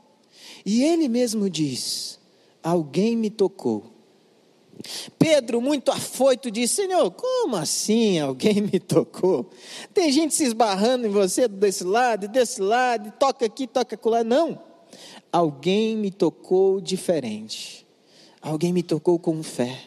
E 0.64 0.82
ele 0.82 1.08
mesmo 1.08 1.48
diz: 1.48 2.18
Alguém 2.62 3.16
me 3.16 3.30
tocou. 3.30 3.92
Pedro, 5.18 5.60
muito 5.60 5.90
afoito, 5.90 6.50
disse: 6.50 6.76
Senhor, 6.76 7.10
como 7.10 7.56
assim 7.56 8.18
alguém 8.18 8.60
me 8.60 8.80
tocou? 8.80 9.50
Tem 9.92 10.10
gente 10.10 10.34
se 10.34 10.44
esbarrando 10.44 11.06
em 11.06 11.10
você 11.10 11.46
desse 11.46 11.84
lado 11.84 12.28
desse 12.28 12.60
lado, 12.60 13.12
toca 13.18 13.44
aqui, 13.46 13.66
toca 13.66 13.94
acolá. 13.94 14.24
Não. 14.24 14.60
Alguém 15.30 15.96
me 15.96 16.10
tocou 16.10 16.80
diferente. 16.80 17.86
Alguém 18.40 18.72
me 18.72 18.82
tocou 18.82 19.18
com 19.18 19.42
fé. 19.42 19.78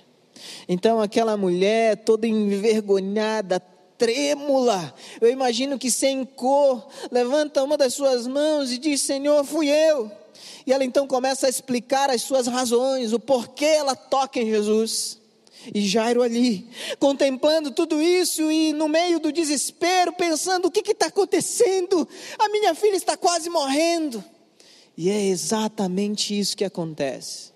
Então, 0.68 1.02
aquela 1.02 1.36
mulher 1.36 1.98
toda 1.98 2.26
envergonhada, 2.28 3.60
trêmula, 3.98 4.94
eu 5.22 5.30
imagino 5.30 5.78
que 5.78 5.90
sem 5.90 6.26
cor, 6.26 6.88
levanta 7.12 7.64
uma 7.64 7.78
das 7.78 7.94
suas 7.94 8.28
mãos 8.28 8.72
e 8.72 8.78
diz: 8.78 9.02
Senhor, 9.02 9.44
fui 9.44 9.70
eu. 9.70 10.12
E 10.66 10.74
ela 10.74 10.84
então 10.84 11.08
começa 11.08 11.48
a 11.48 11.50
explicar 11.50 12.10
as 12.10 12.22
suas 12.22 12.48
razões, 12.48 13.14
o 13.14 13.20
porquê 13.20 13.66
ela 13.66 13.96
toca 13.96 14.40
em 14.40 14.46
Jesus. 14.46 15.20
E 15.74 15.82
Jairo 15.82 16.22
ali, 16.22 16.68
contemplando 17.00 17.72
tudo 17.72 18.02
isso 18.02 18.52
e 18.52 18.72
no 18.74 18.88
meio 18.88 19.20
do 19.20 19.32
desespero, 19.32 20.14
pensando: 20.14 20.68
o 20.68 20.72
que 20.72 20.92
está 20.92 21.08
acontecendo? 21.08 22.08
A 22.38 22.50
minha 22.50 22.76
filha 22.76 22.96
está 22.96 23.18
quase 23.18 23.50
morrendo. 23.50 24.24
E 24.98 25.10
é 25.10 25.26
exatamente 25.26 26.38
isso 26.38 26.56
que 26.56 26.64
acontece. 26.64 27.54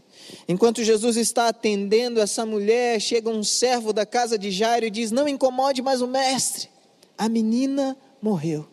Enquanto 0.47 0.83
Jesus 0.83 1.17
está 1.17 1.47
atendendo 1.47 2.19
essa 2.19 2.45
mulher, 2.45 2.99
chega 2.99 3.29
um 3.29 3.43
servo 3.43 3.93
da 3.93 4.05
casa 4.05 4.37
de 4.37 4.51
Jairo 4.51 4.85
e 4.85 4.91
diz: 4.91 5.11
Não 5.11 5.27
incomode 5.27 5.81
mais 5.81 6.01
o 6.01 6.07
mestre, 6.07 6.69
a 7.17 7.29
menina 7.29 7.97
morreu. 8.21 8.67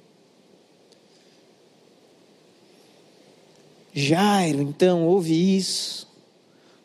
Jairo, 3.99 4.61
então, 4.61 5.07
ouve 5.07 5.57
isso 5.57 6.07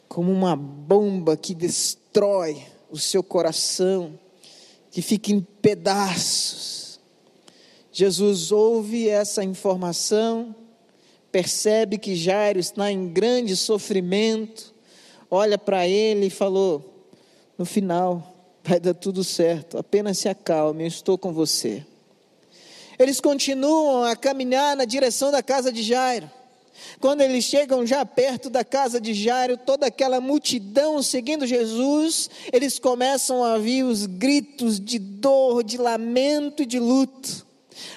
como 0.07 0.31
uma 0.31 0.55
bomba 0.55 1.35
que 1.35 1.53
destrói 1.53 2.65
o 2.89 2.97
seu 2.97 3.21
coração, 3.21 4.17
que 4.89 5.01
fica 5.01 5.29
em 5.29 5.41
pedaços. 5.41 7.01
Jesus 7.91 8.53
ouve 8.53 9.09
essa 9.09 9.43
informação, 9.43 10.55
percebe 11.33 11.97
que 11.97 12.15
Jairo 12.15 12.59
está 12.59 12.89
em 12.89 13.09
grande 13.09 13.57
sofrimento, 13.57 14.73
olha 15.29 15.57
para 15.57 15.85
ele 15.85 16.27
e 16.27 16.29
falou: 16.29 17.09
No 17.57 17.65
final, 17.65 18.33
vai 18.63 18.79
dar 18.79 18.93
tudo 18.93 19.21
certo, 19.21 19.77
apenas 19.77 20.17
se 20.17 20.29
acalme, 20.29 20.83
eu 20.83 20.87
estou 20.87 21.17
com 21.17 21.33
você. 21.33 21.85
Eles 22.97 23.19
continuam 23.19 24.05
a 24.05 24.15
caminhar 24.15 24.77
na 24.77 24.85
direção 24.85 25.29
da 25.29 25.43
casa 25.43 25.73
de 25.73 25.83
Jairo. 25.83 26.39
Quando 26.99 27.21
eles 27.21 27.43
chegam 27.43 27.85
já 27.85 28.05
perto 28.05 28.49
da 28.49 28.63
casa 28.63 28.99
de 28.99 29.13
Jairo, 29.13 29.57
toda 29.57 29.87
aquela 29.87 30.21
multidão 30.21 31.01
seguindo 31.01 31.47
Jesus, 31.47 32.29
eles 32.51 32.79
começam 32.79 33.43
a 33.43 33.55
ouvir 33.55 33.83
os 33.83 34.05
gritos 34.05 34.79
de 34.79 34.99
dor, 34.99 35.63
de 35.63 35.77
lamento 35.77 36.63
e 36.63 36.65
de 36.65 36.79
luto. 36.79 37.45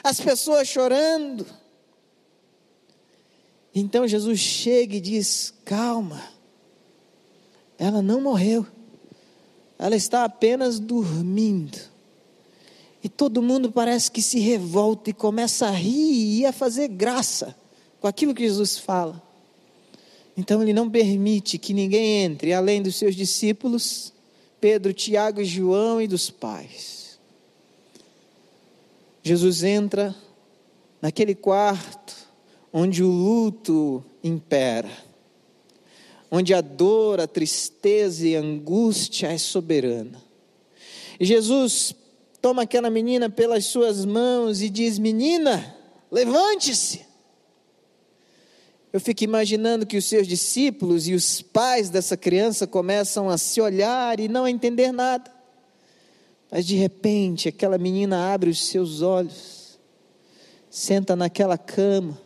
As 0.03 0.21
pessoas 0.21 0.69
chorando. 0.69 1.47
Então 3.75 4.07
Jesus 4.07 4.39
chega 4.39 4.97
e 4.97 5.01
diz: 5.01 5.53
Calma, 5.65 6.23
ela 7.77 8.01
não 8.01 8.21
morreu, 8.21 8.67
ela 9.79 9.97
está 9.97 10.25
apenas 10.25 10.79
dormindo. 10.79 11.79
E 13.03 13.09
todo 13.09 13.43
mundo 13.43 13.71
parece 13.71 14.11
que 14.11 14.23
se 14.23 14.39
revolta 14.39 15.11
e 15.11 15.13
começa 15.13 15.67
a 15.67 15.71
rir 15.71 16.39
e 16.39 16.47
a 16.47 16.53
fazer 16.53 16.89
graça 16.89 17.55
com 18.05 18.09
aquilo 18.09 18.35
que 18.35 18.43
Jesus 18.43 18.77
fala. 18.77 19.23
Então 20.37 20.61
ele 20.61 20.75
não 20.75 20.91
permite 20.91 21.57
que 21.57 21.73
ninguém 21.73 22.25
entre 22.25 22.53
além 22.53 22.83
dos 22.83 22.97
seus 22.97 23.17
discípulos, 23.17 24.13
Pedro, 24.61 24.93
Tiago 24.93 25.41
e 25.41 25.45
João 25.47 26.03
e 26.03 26.07
dos 26.07 26.29
pais. 26.29 27.19
Jesus 29.23 29.63
entra 29.63 30.15
naquele 31.01 31.35
quarto 31.35 32.15
onde 32.71 33.03
o 33.03 33.09
luto 33.09 34.05
impera, 34.23 34.91
onde 36.31 36.53
a 36.53 36.61
dor, 36.61 37.21
a 37.21 37.27
tristeza 37.27 38.29
e 38.29 38.37
a 38.37 38.41
angústia 38.41 39.29
é 39.29 39.39
soberana. 39.39 40.23
E 41.19 41.25
Jesus 41.25 41.95
toma 42.43 42.65
aquela 42.65 42.91
menina 42.91 43.31
pelas 43.31 43.65
suas 43.65 44.05
mãos 44.05 44.61
e 44.61 44.69
diz: 44.69 44.99
Menina, 44.99 45.75
levante-se. 46.13 47.14
Eu 48.95 49.01
fico 49.01 49.25
imaginando 49.25 49.85
que 49.85 49.97
os 49.97 50.05
seus 50.05 50.25
discípulos 50.25 51.09
e 51.09 51.15
os 51.15 51.43
pais 51.43 51.91
dessa 51.91 52.17
criança 52.17 52.65
começam 52.65 53.29
a 53.29 53.37
se 53.37 53.61
olhar 53.61 54.21
e 54.21 54.29
não 54.29 54.45
a 54.45 54.51
entender 54.53 54.93
nada. 54.93 55.29
Mas 56.49 56.65
de 56.65 56.77
repente, 56.77 57.49
aquela 57.49 57.77
menina 57.77 58.33
abre 58.33 58.51
os 58.51 58.65
seus 58.69 59.03
olhos, 59.03 59.81
senta 60.71 61.17
naquela 61.17 61.59
cama, 61.59 62.17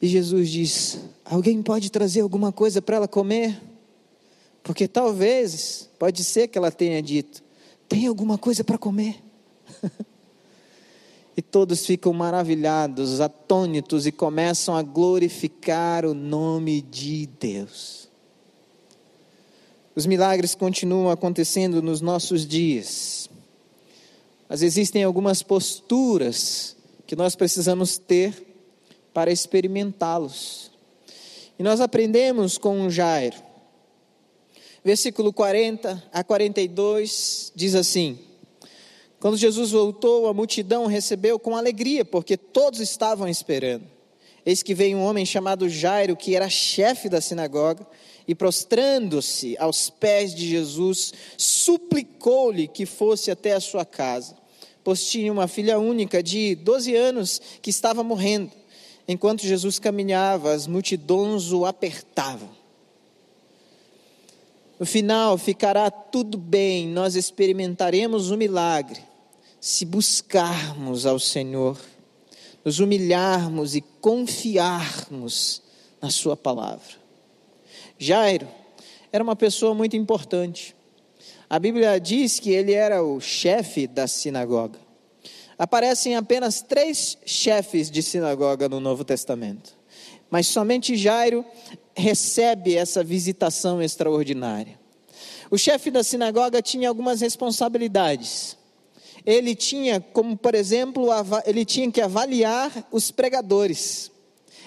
e 0.00 0.06
Jesus 0.06 0.48
diz: 0.48 1.00
Alguém 1.22 1.62
pode 1.62 1.90
trazer 1.90 2.22
alguma 2.22 2.50
coisa 2.50 2.80
para 2.80 2.96
ela 2.96 3.06
comer? 3.06 3.60
Porque 4.62 4.88
talvez, 4.88 5.90
pode 5.98 6.24
ser 6.24 6.48
que 6.48 6.56
ela 6.56 6.72
tenha 6.72 7.02
dito: 7.02 7.42
Tem 7.86 8.06
alguma 8.06 8.38
coisa 8.38 8.64
para 8.64 8.78
comer? 8.78 9.22
E 11.36 11.42
todos 11.42 11.84
ficam 11.84 12.12
maravilhados, 12.12 13.20
atônitos 13.20 14.06
e 14.06 14.12
começam 14.12 14.76
a 14.76 14.82
glorificar 14.82 16.06
o 16.06 16.14
nome 16.14 16.80
de 16.80 17.26
Deus. 17.26 18.08
Os 19.96 20.06
milagres 20.06 20.54
continuam 20.54 21.10
acontecendo 21.10 21.80
nos 21.80 22.00
nossos 22.00 22.46
dias, 22.46 23.28
mas 24.48 24.62
existem 24.62 25.02
algumas 25.04 25.42
posturas 25.42 26.76
que 27.06 27.16
nós 27.16 27.34
precisamos 27.34 27.98
ter 27.98 28.54
para 29.12 29.30
experimentá-los. 29.30 30.72
E 31.58 31.62
nós 31.62 31.80
aprendemos 31.80 32.58
com 32.58 32.90
Jairo. 32.90 33.36
Versículo 34.84 35.32
40 35.32 36.02
a 36.12 36.24
42 36.24 37.52
diz 37.54 37.74
assim: 37.74 38.18
quando 39.24 39.38
Jesus 39.38 39.70
voltou, 39.70 40.28
a 40.28 40.34
multidão 40.34 40.84
recebeu 40.84 41.38
com 41.38 41.56
alegria, 41.56 42.04
porque 42.04 42.36
todos 42.36 42.78
estavam 42.78 43.26
esperando. 43.26 43.86
Eis 44.44 44.62
que 44.62 44.74
veio 44.74 44.98
um 44.98 45.02
homem 45.02 45.24
chamado 45.24 45.66
Jairo, 45.66 46.14
que 46.14 46.36
era 46.36 46.50
chefe 46.50 47.08
da 47.08 47.22
sinagoga, 47.22 47.86
e 48.28 48.34
prostrando-se 48.34 49.56
aos 49.56 49.88
pés 49.88 50.34
de 50.34 50.46
Jesus, 50.46 51.14
suplicou-lhe 51.38 52.68
que 52.68 52.84
fosse 52.84 53.30
até 53.30 53.54
a 53.54 53.60
sua 53.60 53.86
casa, 53.86 54.36
pois 54.84 55.08
tinha 55.08 55.32
uma 55.32 55.48
filha 55.48 55.78
única 55.78 56.22
de 56.22 56.54
12 56.56 56.94
anos 56.94 57.40
que 57.62 57.70
estava 57.70 58.04
morrendo. 58.04 58.52
Enquanto 59.08 59.46
Jesus 59.46 59.78
caminhava, 59.78 60.52
as 60.52 60.66
multidões 60.66 61.50
o 61.50 61.64
apertavam. 61.64 62.50
No 64.78 64.84
final, 64.84 65.38
ficará 65.38 65.90
tudo 65.90 66.36
bem, 66.36 66.88
nós 66.88 67.16
experimentaremos 67.16 68.30
o 68.30 68.36
milagre 68.36 69.13
se 69.64 69.86
buscarmos 69.86 71.06
ao 71.06 71.18
Senhor, 71.18 71.80
nos 72.62 72.80
humilharmos 72.80 73.74
e 73.74 73.80
confiarmos 73.80 75.62
na 76.02 76.10
Sua 76.10 76.36
palavra. 76.36 76.92
Jairo 77.98 78.46
era 79.10 79.24
uma 79.24 79.34
pessoa 79.34 79.74
muito 79.74 79.96
importante. 79.96 80.76
A 81.48 81.58
Bíblia 81.58 81.98
diz 81.98 82.38
que 82.38 82.50
ele 82.50 82.74
era 82.74 83.02
o 83.02 83.18
chefe 83.22 83.86
da 83.86 84.06
sinagoga. 84.06 84.78
Aparecem 85.56 86.14
apenas 86.14 86.60
três 86.60 87.16
chefes 87.24 87.90
de 87.90 88.02
sinagoga 88.02 88.68
no 88.68 88.80
Novo 88.80 89.02
Testamento, 89.02 89.74
mas 90.30 90.46
somente 90.46 90.94
Jairo 90.94 91.42
recebe 91.96 92.76
essa 92.76 93.02
visitação 93.02 93.82
extraordinária. 93.82 94.78
O 95.50 95.56
chefe 95.56 95.90
da 95.90 96.04
sinagoga 96.04 96.60
tinha 96.60 96.86
algumas 96.86 97.22
responsabilidades. 97.22 98.62
Ele 99.24 99.54
tinha, 99.54 100.00
como 100.00 100.36
por 100.36 100.54
exemplo, 100.54 101.08
ele 101.46 101.64
tinha 101.64 101.90
que 101.90 102.00
avaliar 102.00 102.86
os 102.92 103.10
pregadores. 103.10 104.10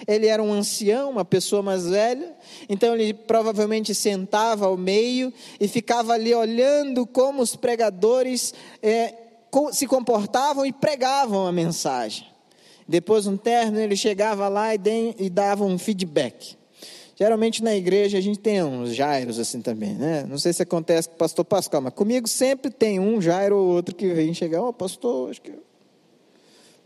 Ele 0.06 0.26
era 0.26 0.42
um 0.42 0.52
ancião, 0.52 1.10
uma 1.10 1.24
pessoa 1.24 1.62
mais 1.62 1.86
velha, 1.86 2.36
então 2.68 2.94
ele 2.94 3.12
provavelmente 3.12 3.94
sentava 3.94 4.66
ao 4.66 4.76
meio 4.76 5.32
e 5.58 5.66
ficava 5.66 6.12
ali 6.12 6.34
olhando 6.34 7.06
como 7.06 7.42
os 7.42 7.56
pregadores 7.56 8.54
é, 8.82 9.14
se 9.72 9.86
comportavam 9.86 10.64
e 10.66 10.72
pregavam 10.72 11.46
a 11.46 11.52
mensagem. 11.52 12.26
Depois, 12.86 13.26
um 13.26 13.36
terno, 13.36 13.78
ele 13.78 13.96
chegava 13.96 14.48
lá 14.48 14.74
e, 14.74 14.80
e 15.18 15.28
dava 15.28 15.64
um 15.64 15.78
feedback. 15.78 16.57
Geralmente 17.18 17.64
na 17.64 17.74
igreja 17.74 18.16
a 18.16 18.20
gente 18.20 18.38
tem 18.38 18.62
uns 18.62 18.94
Jairos 18.94 19.40
assim 19.40 19.60
também, 19.60 19.92
né? 19.92 20.24
Não 20.28 20.38
sei 20.38 20.52
se 20.52 20.62
acontece 20.62 21.08
com 21.08 21.16
o 21.16 21.18
pastor 21.18 21.44
Pascal, 21.44 21.80
mas 21.80 21.92
comigo 21.92 22.28
sempre 22.28 22.70
tem 22.70 23.00
um 23.00 23.20
Jairo 23.20 23.56
ou 23.56 23.74
outro 23.74 23.92
que 23.92 24.14
vem 24.14 24.32
chegar, 24.32 24.62
ó, 24.62 24.68
oh, 24.68 24.72
pastor, 24.72 25.28
acho 25.28 25.42
que 25.42 25.52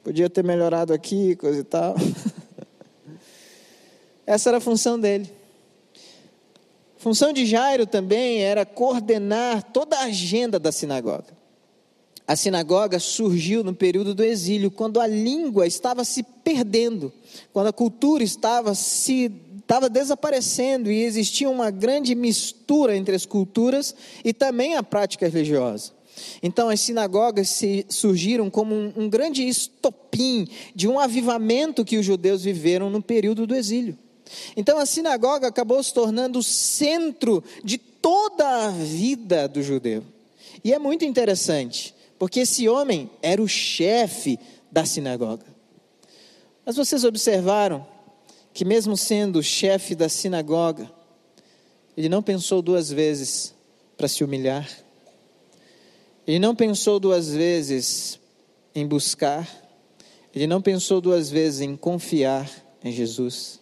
podia 0.03 0.31
ter 0.31 0.43
melhorado 0.43 0.95
aqui, 0.95 1.37
coisa 1.37 1.61
e 1.61 1.65
tal. 1.65 1.95
Essa 4.27 4.49
era 4.49 4.57
a 4.57 4.61
função 4.61 4.99
dele. 4.99 5.31
A 5.95 7.03
função 7.03 7.31
de 7.31 7.45
Jairo 7.45 7.87
também 7.87 8.41
era 8.41 8.65
coordenar 8.65 9.63
toda 9.65 9.99
a 9.99 10.05
agenda 10.05 10.59
da 10.59 10.73
sinagoga. 10.73 11.43
A 12.27 12.35
sinagoga 12.37 12.99
surgiu 12.99 13.63
no 13.63 13.75
período 13.75 14.15
do 14.15 14.25
exílio, 14.25 14.71
quando 14.71 14.99
a 14.99 15.07
língua 15.07 15.67
estava 15.67 16.05
se 16.05 16.23
perdendo, 16.23 17.13
quando 17.53 17.67
a 17.67 17.73
cultura 17.73 18.25
estava 18.25 18.75
se 18.75 19.52
estava 19.63 19.89
desaparecendo 19.89 20.91
e 20.91 21.03
existia 21.03 21.49
uma 21.49 21.71
grande 21.71 22.15
mistura 22.15 22.97
entre 22.97 23.15
as 23.15 23.25
culturas 23.25 23.95
e 24.25 24.33
também 24.33 24.75
a 24.75 24.83
prática 24.83 25.27
religiosa. 25.29 25.93
Então, 26.43 26.69
as 26.69 26.81
sinagogas 26.81 27.61
surgiram 27.89 28.51
como 28.51 28.75
um, 28.75 28.93
um 28.97 29.09
grande 29.09 29.47
estopim 29.47 30.47
de 30.75 30.87
um 30.87 30.99
avivamento 30.99 31.85
que 31.85 31.97
os 31.97 32.05
judeus 32.05 32.43
viveram 32.43 32.91
no 32.91 33.03
período 33.03 33.47
do 33.47 33.55
exílio. 33.55 33.97
Então, 34.57 34.79
a 34.79 34.87
sinagoga 34.87 35.49
acabou 35.49 35.83
se 35.83 35.93
tornando 35.93 36.39
o 36.39 36.43
centro 36.43 37.43
de 37.65 37.79
toda 37.79 38.67
a 38.67 38.71
vida 38.71 39.49
do 39.49 39.63
judeu. 39.63 40.03
E 40.65 40.73
é 40.73 40.79
muito 40.79 41.05
interessante, 41.05 41.95
porque 42.19 42.41
esse 42.41 42.69
homem 42.69 43.11
era 43.23 43.43
o 43.43 43.49
chefe 43.49 44.39
da 44.71 44.85
sinagoga. 44.85 45.47
Mas 46.65 46.77
vocês 46.77 47.05
observaram 47.05 47.87
que, 48.53 48.65
mesmo 48.65 48.97
sendo 48.97 49.43
chefe 49.43 49.95
da 49.95 50.09
sinagoga, 50.09 50.91
ele 51.97 52.09
não 52.09 52.23
pensou 52.23 52.63
duas 52.63 52.91
vezes 52.91 53.55
para 53.97 54.09
se 54.09 54.25
humilhar, 54.25 54.69
ele 56.27 56.39
não 56.39 56.55
pensou 56.55 57.01
duas 57.01 57.33
vezes 57.33 58.19
em 58.75 58.87
buscar, 58.87 59.49
ele 60.35 60.47
não 60.47 60.63
pensou 60.63 61.01
duas 61.01 61.29
vezes 61.31 61.61
em 61.61 61.77
confiar 61.77 62.51
em 62.83 62.93
Jesus. 62.93 63.61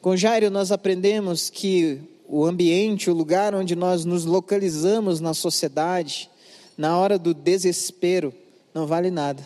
Com 0.00 0.16
Jairo, 0.16 0.50
nós 0.50 0.72
aprendemos 0.72 1.50
que 1.50 2.00
o 2.26 2.44
ambiente, 2.44 3.10
o 3.10 3.14
lugar 3.14 3.54
onde 3.54 3.76
nós 3.76 4.04
nos 4.04 4.24
localizamos 4.24 5.20
na 5.20 5.34
sociedade, 5.34 6.30
na 6.76 6.96
hora 6.98 7.18
do 7.18 7.34
desespero, 7.34 8.32
não 8.72 8.86
vale 8.86 9.10
nada. 9.10 9.42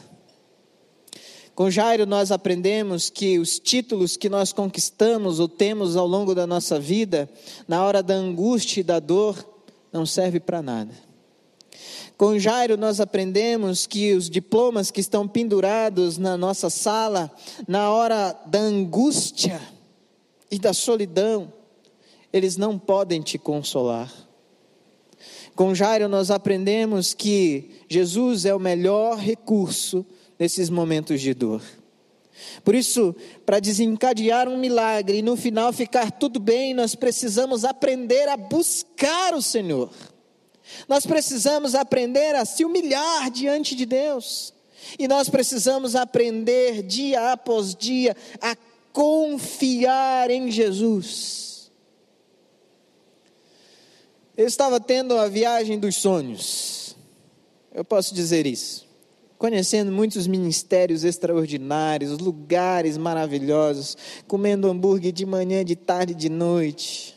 Com 1.55 1.71
Jairo, 1.71 2.05
nós 2.05 2.33
aprendemos 2.33 3.09
que 3.09 3.39
os 3.39 3.61
títulos 3.61 4.17
que 4.17 4.29
nós 4.29 4.53
conquistamos 4.53 5.39
ou 5.39 5.47
temos 5.49 5.97
ao 5.97 6.07
longo 6.07 6.35
da 6.35 6.49
nossa 6.49 6.81
vida, 6.81 7.31
na 7.69 7.85
hora 7.85 8.03
da 8.03 8.15
angústia 8.15 8.81
e 8.81 8.85
da 8.85 8.99
dor, 8.99 9.49
não 9.93 10.05
serve 10.05 10.41
para 10.41 10.61
nada. 10.61 10.93
Com 12.19 12.37
Jairo, 12.41 12.77
nós 12.77 12.99
aprendemos 12.99 13.87
que 13.87 14.15
os 14.15 14.29
diplomas 14.29 14.91
que 14.91 15.01
estão 15.01 15.29
pendurados 15.29 16.19
na 16.19 16.37
nossa 16.37 16.69
sala, 16.69 17.31
na 17.69 17.89
hora 17.91 18.37
da 18.47 18.59
angústia 18.59 19.61
e 20.51 20.59
da 20.59 20.73
solidão, 20.73 21.53
eles 22.33 22.57
não 22.57 22.77
podem 22.77 23.23
te 23.23 23.39
consolar. 23.39 24.13
Com 25.55 25.73
Jairo, 25.73 26.09
nós 26.09 26.33
aprendemos 26.33 27.15
que 27.15 27.71
Jesus 27.89 28.45
é 28.45 28.53
o 28.53 28.59
melhor 28.59 29.19
recurso 29.19 30.05
nesses 30.39 30.69
momentos 30.69 31.21
de 31.21 31.35
dor. 31.35 31.63
Por 32.65 32.75
isso, 32.75 33.15
para 33.47 33.61
desencadear 33.61 34.49
um 34.49 34.59
milagre 34.59 35.19
e 35.19 35.23
no 35.23 35.37
final 35.37 35.73
ficar 35.73 36.11
tudo 36.11 36.41
bem, 36.41 36.75
nós 36.75 36.95
precisamos 36.95 37.65
aprender 37.65 38.29
a 38.29 38.37
buscar 38.37 39.35
o 39.35 39.43
Senhor. 39.43 39.91
Nós 40.89 41.07
precisamos 41.07 41.75
aprender 41.75 42.35
a 42.35 42.45
se 42.45 42.65
humilhar 42.65 43.31
diante 43.31 43.75
de 43.77 43.87
Deus. 43.87 44.53
E 44.99 45.07
nós 45.07 45.29
precisamos 45.29 45.95
aprender 45.95 46.83
dia 46.83 47.33
após 47.33 47.75
dia 47.75 48.17
a 48.41 48.57
confiar 48.93 50.31
em 50.31 50.51
Jesus. 50.51 51.71
Eu 54.37 54.47
estava 54.47 54.81
tendo 54.81 55.17
a 55.17 55.29
viagem 55.29 55.79
dos 55.79 55.97
sonhos. 55.97 56.97
Eu 57.73 57.85
posso 57.85 58.15
dizer 58.15 58.47
isso 58.47 58.84
conhecendo 59.45 59.93
muitos 59.93 60.27
ministérios 60.27 61.05
extraordinários, 61.05 62.19
lugares 62.19 62.97
maravilhosos, 62.97 63.95
comendo 64.27 64.71
hambúrguer 64.71 65.13
de 65.13 65.27
manhã, 65.27 65.63
de 65.63 65.77
tarde, 65.77 66.15
de 66.15 66.31
noite. 66.31 67.15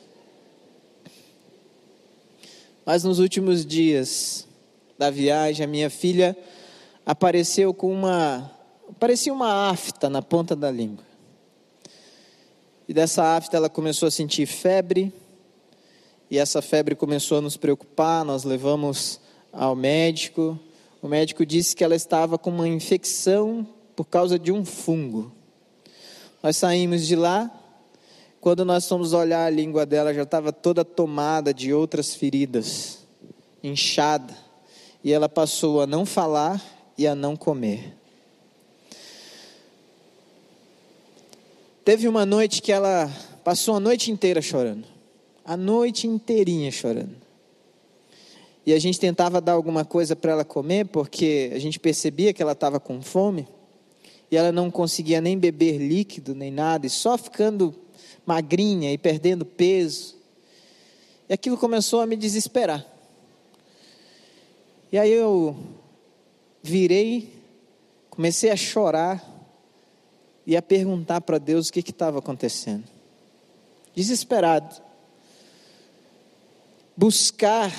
Mas 2.86 3.06
nos 3.06 3.20
últimos 3.20 3.66
dias 3.66 4.46
da 5.00 5.10
viagem, 5.10 5.64
a 5.64 5.70
minha 5.70 5.90
filha 5.90 6.36
apareceu 7.06 7.74
com 7.74 7.94
uma, 7.94 8.52
parecia 9.00 9.32
uma 9.32 9.70
afta 9.70 10.10
na 10.10 10.22
ponta 10.22 10.54
da 10.54 10.70
língua. 10.70 11.06
E 12.90 12.94
dessa 12.94 13.38
afta 13.38 13.56
ela 13.56 13.70
começou 13.70 14.06
a 14.06 14.12
sentir 14.12 14.48
febre, 14.48 15.14
e 16.30 16.38
essa 16.38 16.62
febre 16.62 16.94
começou 16.94 17.38
a 17.38 17.42
nos 17.42 17.56
preocupar, 17.56 18.26
nós 18.26 18.44
levamos 18.44 19.18
ao 19.54 19.78
médico, 19.78 20.60
o 21.08 21.10
médico 21.10 21.46
disse 21.46 21.74
que 21.74 21.86
ela 21.86 21.96
estava 21.96 22.38
com 22.38 22.50
uma 22.50 22.68
infecção 22.68 23.66
por 23.96 24.04
causa 24.04 24.38
de 24.38 24.52
um 24.52 24.66
fungo. 24.66 25.32
Nós 26.44 26.58
saímos 26.58 27.08
de 27.08 27.16
lá, 27.16 27.50
quando 28.42 28.66
nós 28.66 28.86
fomos 28.90 29.14
olhar 29.14 29.46
a 29.46 29.50
língua 29.50 29.86
dela, 29.86 30.14
já 30.14 30.24
estava 30.24 30.52
toda 30.52 30.84
tomada 30.84 31.54
de 31.54 31.74
outras 31.74 32.14
feridas, 32.14 33.00
inchada, 33.64 34.36
e 35.02 35.14
ela 35.14 35.30
passou 35.30 35.80
a 35.80 35.88
não 35.88 36.06
falar 36.06 36.62
e 36.98 37.08
a 37.08 37.16
não 37.16 37.38
comer. 37.38 37.96
Teve 41.86 42.10
uma 42.10 42.26
noite 42.26 42.62
que 42.62 42.74
ela 42.74 43.10
passou 43.46 43.78
a 43.78 43.80
noite 43.80 44.12
inteira 44.12 44.42
chorando, 44.42 44.86
a 45.46 45.56
noite 45.56 46.06
inteirinha 46.06 46.70
chorando 46.70 47.27
e 48.68 48.74
a 48.74 48.80
gente 48.80 49.00
tentava 49.00 49.40
dar 49.40 49.54
alguma 49.54 49.86
coisa 49.86 50.14
para 50.14 50.34
ela 50.34 50.44
comer, 50.44 50.88
porque 50.88 51.54
a 51.56 51.58
gente 51.58 51.80
percebia 51.80 52.34
que 52.34 52.42
ela 52.42 52.52
estava 52.52 52.82
com 52.82 53.02
fome, 53.02 53.48
e 54.30 54.36
ela 54.36 54.52
não 54.52 54.70
conseguia 54.70 55.22
nem 55.22 55.40
beber 55.40 55.78
líquido, 55.78 56.36
nem 56.36 56.52
nada, 56.52 56.86
e 56.86 56.90
só 56.90 57.18
ficando 57.18 57.74
magrinha 58.26 58.92
e 58.92 58.98
perdendo 58.98 59.46
peso. 59.46 60.18
E 61.30 61.34
aquilo 61.34 61.58
começou 61.58 62.02
a 62.02 62.06
me 62.06 62.18
desesperar. 62.18 62.86
E 64.92 65.00
aí 65.00 65.14
eu 65.14 65.56
virei, 66.62 67.42
comecei 68.10 68.50
a 68.50 68.58
chorar 68.58 69.26
e 70.46 70.58
a 70.58 70.62
perguntar 70.62 71.22
para 71.22 71.38
Deus 71.38 71.70
o 71.70 71.72
que 71.72 71.80
estava 71.80 72.20
acontecendo. 72.20 72.84
Desesperado. 73.96 74.76
Buscar 76.98 77.72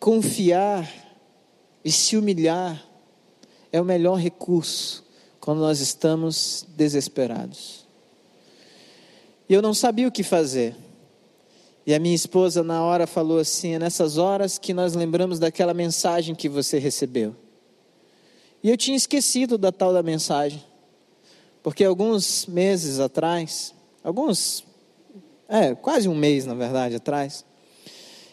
confiar 0.00 0.90
e 1.84 1.92
se 1.92 2.16
humilhar 2.16 2.82
é 3.70 3.78
o 3.78 3.84
melhor 3.84 4.14
recurso 4.14 5.04
quando 5.38 5.58
nós 5.58 5.80
estamos 5.80 6.66
desesperados. 6.70 7.86
E 9.46 9.52
eu 9.52 9.60
não 9.60 9.74
sabia 9.74 10.08
o 10.08 10.12
que 10.12 10.22
fazer. 10.22 10.74
E 11.86 11.94
a 11.94 11.98
minha 11.98 12.14
esposa, 12.14 12.62
na 12.62 12.82
hora, 12.82 13.06
falou 13.06 13.38
assim: 13.38 13.74
é 13.74 13.78
nessas 13.78 14.16
horas 14.16 14.58
que 14.58 14.72
nós 14.72 14.94
lembramos 14.94 15.38
daquela 15.38 15.74
mensagem 15.74 16.34
que 16.34 16.48
você 16.48 16.78
recebeu. 16.78 17.34
E 18.62 18.70
eu 18.70 18.76
tinha 18.76 18.96
esquecido 18.96 19.56
da 19.56 19.72
tal 19.72 19.92
da 19.92 20.02
mensagem, 20.02 20.62
porque 21.62 21.82
alguns 21.82 22.46
meses 22.46 23.00
atrás, 23.00 23.74
alguns, 24.04 24.64
é, 25.48 25.74
quase 25.74 26.08
um 26.08 26.14
mês 26.14 26.44
na 26.44 26.54
verdade 26.54 26.96
atrás, 26.96 27.44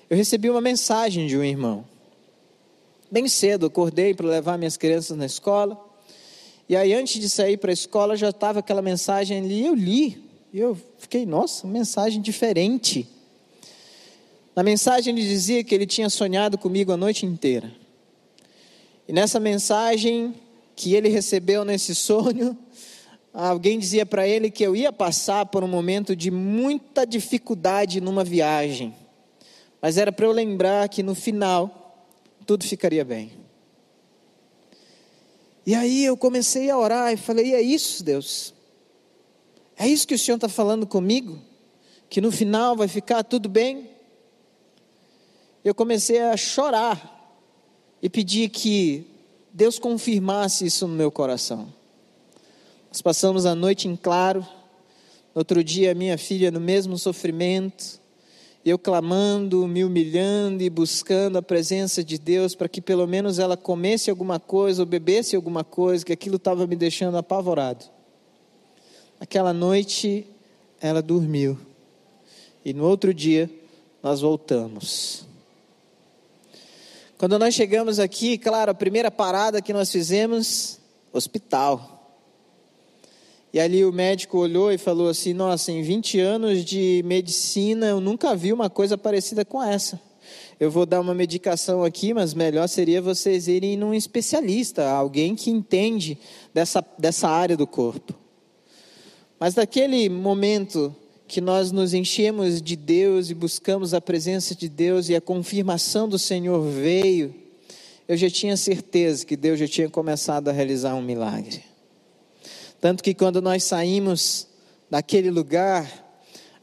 eu 0.10 0.16
recebi 0.16 0.50
uma 0.50 0.62
mensagem 0.62 1.28
de 1.28 1.38
um 1.38 1.44
irmão. 1.44 1.86
Bem 3.12 3.28
cedo, 3.28 3.66
acordei 3.66 4.14
para 4.14 4.28
levar 4.28 4.58
minhas 4.58 4.78
crianças 4.78 5.18
na 5.18 5.26
escola. 5.26 5.78
E 6.70 6.76
aí, 6.76 6.94
antes 6.94 7.22
de 7.22 7.30
sair 7.30 7.58
para 7.58 7.72
a 7.72 7.74
escola, 7.74 8.16
já 8.16 8.30
estava 8.30 8.60
aquela 8.60 8.82
mensagem 8.82 9.40
ali. 9.40 9.66
Eu 9.66 9.74
li. 9.74 10.22
E 10.54 10.60
eu 10.60 10.78
fiquei, 10.98 11.26
nossa, 11.26 11.68
mensagem 11.68 12.22
diferente. 12.22 13.08
Na 14.56 14.64
mensagem 14.64 15.14
ele 15.14 15.26
dizia 15.26 15.64
que 15.64 15.76
ele 15.76 15.86
tinha 15.86 16.10
sonhado 16.10 16.58
comigo 16.58 16.92
a 16.92 16.98
noite 16.98 17.26
inteira. 17.26 17.72
E 19.08 19.14
nessa 19.14 19.40
mensagem 19.40 20.34
que 20.76 20.94
ele 20.96 21.10
recebeu 21.10 21.64
nesse 21.64 21.94
sonho, 21.94 22.58
alguém 23.34 23.78
dizia 23.78 24.06
para 24.06 24.28
ele 24.28 24.50
que 24.50 24.64
eu 24.64 24.76
ia 24.76 24.92
passar 24.92 25.46
por 25.46 25.64
um 25.64 25.68
momento 25.68 26.16
de 26.16 26.32
muita 26.32 27.06
dificuldade 27.06 28.02
numa 28.02 28.24
viagem. 28.24 28.94
Mas 29.88 29.98
era 29.98 30.12
para 30.12 30.26
eu 30.26 30.34
lembrar 30.34 30.90
que 30.90 31.02
no 31.02 31.16
final 31.16 32.06
tudo 32.46 32.66
ficaria 32.66 33.06
bem. 33.06 33.32
E 35.66 35.74
aí 35.74 36.04
eu 36.04 36.18
comecei 36.18 36.70
a 36.70 36.78
orar 36.78 37.14
e 37.14 37.16
falei: 37.16 37.52
e 37.52 37.54
é 37.54 37.62
isso, 37.62 38.04
Deus? 38.04 38.54
É 39.78 39.88
isso 39.88 40.06
que 40.06 40.14
o 40.14 40.20
Senhor 40.20 40.36
está 40.36 40.50
falando 40.50 40.86
comigo? 40.86 41.42
Que 42.10 42.20
no 42.20 42.34
final 42.34 42.76
vai 42.76 42.90
ficar 42.90 43.24
tudo 43.24 43.48
bem? 43.48 43.90
eu 45.64 45.74
comecei 45.74 46.20
a 46.20 46.36
chorar 46.36 47.42
e 48.02 48.10
pedir 48.10 48.50
que 48.50 49.08
Deus 49.54 49.80
confirmasse 49.80 50.66
isso 50.66 50.86
no 50.86 50.96
meu 50.96 51.10
coração. 51.10 51.74
Nós 52.90 53.02
passamos 53.02 53.46
a 53.46 53.56
noite 53.56 53.88
em 53.88 53.96
claro, 53.96 54.46
outro 55.34 55.64
dia 55.64 55.96
minha 55.96 56.18
filha 56.18 56.52
no 56.52 56.60
mesmo 56.60 56.98
sofrimento, 56.98 58.06
eu 58.70 58.80
clamando, 58.80 59.68
me 59.68 59.84
humilhando 59.84 60.64
e 60.64 60.70
buscando 60.70 61.38
a 61.38 61.42
presença 61.42 62.04
de 62.04 62.18
Deus 62.18 62.56
para 62.56 62.68
que 62.68 62.82
pelo 62.82 63.08
menos 63.08 63.40
ela 63.40 63.56
comesse 63.56 64.10
alguma 64.10 64.40
coisa 64.40 64.82
ou 64.82 64.86
bebesse 64.86 65.36
alguma 65.36 65.64
coisa, 65.64 66.06
que 66.06 66.14
aquilo 66.14 66.38
estava 66.38 66.66
me 66.66 66.76
deixando 66.76 67.18
apavorado. 67.18 67.86
Aquela 69.20 69.54
noite 69.54 70.26
ela 70.80 71.02
dormiu 71.02 71.58
e 72.64 72.74
no 72.74 72.84
outro 72.84 73.14
dia 73.14 73.50
nós 74.04 74.22
voltamos. 74.22 75.26
Quando 77.18 77.40
nós 77.40 77.56
chegamos 77.56 78.00
aqui, 78.00 78.38
claro, 78.38 78.72
a 78.72 78.76
primeira 78.76 79.10
parada 79.10 79.62
que 79.62 79.74
nós 79.74 79.92
fizemos, 79.92 80.80
hospital. 81.12 81.97
E 83.54 83.60
ali 83.60 83.86
o 83.86 83.94
médico 83.94 84.38
olhou 84.38 84.72
e 84.72 84.78
falou 84.78 85.10
assim: 85.10 85.34
Nossa, 85.34 85.72
em 85.72 85.82
20 85.82 86.20
anos 86.20 86.66
de 86.66 87.02
medicina 87.06 87.88
eu 87.88 88.02
nunca 88.02 88.36
vi 88.36 88.52
uma 88.52 88.70
coisa 88.70 88.98
parecida 88.98 89.46
com 89.46 89.64
essa. 89.64 90.00
Eu 90.60 90.70
vou 90.70 90.86
dar 90.86 91.00
uma 91.00 91.14
medicação 91.14 91.84
aqui, 91.84 92.14
mas 92.14 92.34
melhor 92.34 92.68
seria 92.68 93.02
vocês 93.02 93.48
irem 93.48 93.78
num 93.78 93.94
especialista, 93.94 94.90
alguém 94.90 95.36
que 95.36 95.50
entende 95.50 96.18
dessa, 96.54 96.84
dessa 96.98 97.30
área 97.30 97.56
do 97.56 97.68
corpo. 97.68 98.14
Mas 99.40 99.56
naquele 99.56 100.10
momento 100.10 100.96
que 101.28 101.40
nós 101.40 101.72
nos 101.72 101.94
enchemos 101.94 102.62
de 102.62 102.76
Deus 102.76 103.30
e 103.30 103.34
buscamos 103.34 103.94
a 103.94 104.02
presença 104.02 104.56
de 104.56 104.68
Deus 104.68 105.10
e 105.10 105.16
a 105.16 105.22
confirmação 105.22 106.08
do 106.10 106.18
Senhor 106.18 106.62
veio, 106.62 107.36
eu 108.08 108.18
já 108.18 108.30
tinha 108.30 108.58
certeza 108.58 109.26
que 109.26 109.36
Deus 109.36 109.60
já 109.60 109.68
tinha 109.68 109.90
começado 109.90 110.48
a 110.48 110.52
realizar 110.52 110.96
um 110.96 111.02
milagre. 111.02 111.64
Tanto 112.80 113.04
que 113.04 113.14
quando 113.14 113.42
nós 113.42 113.64
saímos 113.64 114.48
daquele 114.90 115.32
lugar, 115.32 116.06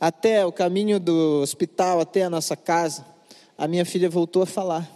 até 0.00 0.44
o 0.46 0.53
caminho 0.53 1.00
do 1.00 1.40
hospital, 1.42 2.00
até 2.00 2.22
a 2.22 2.31
nossa 2.31 2.57
casa, 2.57 3.05
a 3.57 3.66
minha 3.66 3.85
filha 3.85 4.09
voltou 4.09 4.42
a 4.42 4.46
falar. 4.46 4.90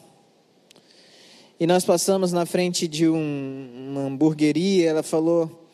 E 1.59 1.67
nós 1.67 1.85
passamos 1.85 2.33
na 2.33 2.47
frente 2.47 2.87
de 2.87 3.09
um, 3.09 3.89
uma 3.91 4.03
hamburgueria, 4.03 4.91
ela 4.91 5.03
falou: 5.03 5.69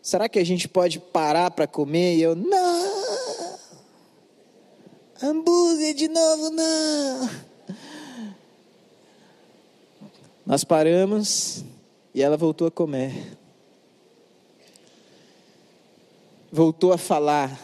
Será 0.00 0.28
que 0.28 0.38
a 0.38 0.44
gente 0.44 0.66
pode 0.66 0.98
parar 0.98 1.50
para 1.50 1.66
comer? 1.66 2.16
E 2.16 2.22
eu, 2.22 2.34
não! 2.34 3.56
Hambúrguer 5.22 5.94
de 5.94 6.08
novo, 6.08 6.50
não. 6.50 7.30
Nós 10.44 10.62
paramos 10.62 11.64
e 12.14 12.22
ela 12.22 12.36
voltou 12.36 12.68
a 12.68 12.70
comer. 12.70 13.36
Voltou 16.50 16.92
a 16.92 16.98
falar. 16.98 17.60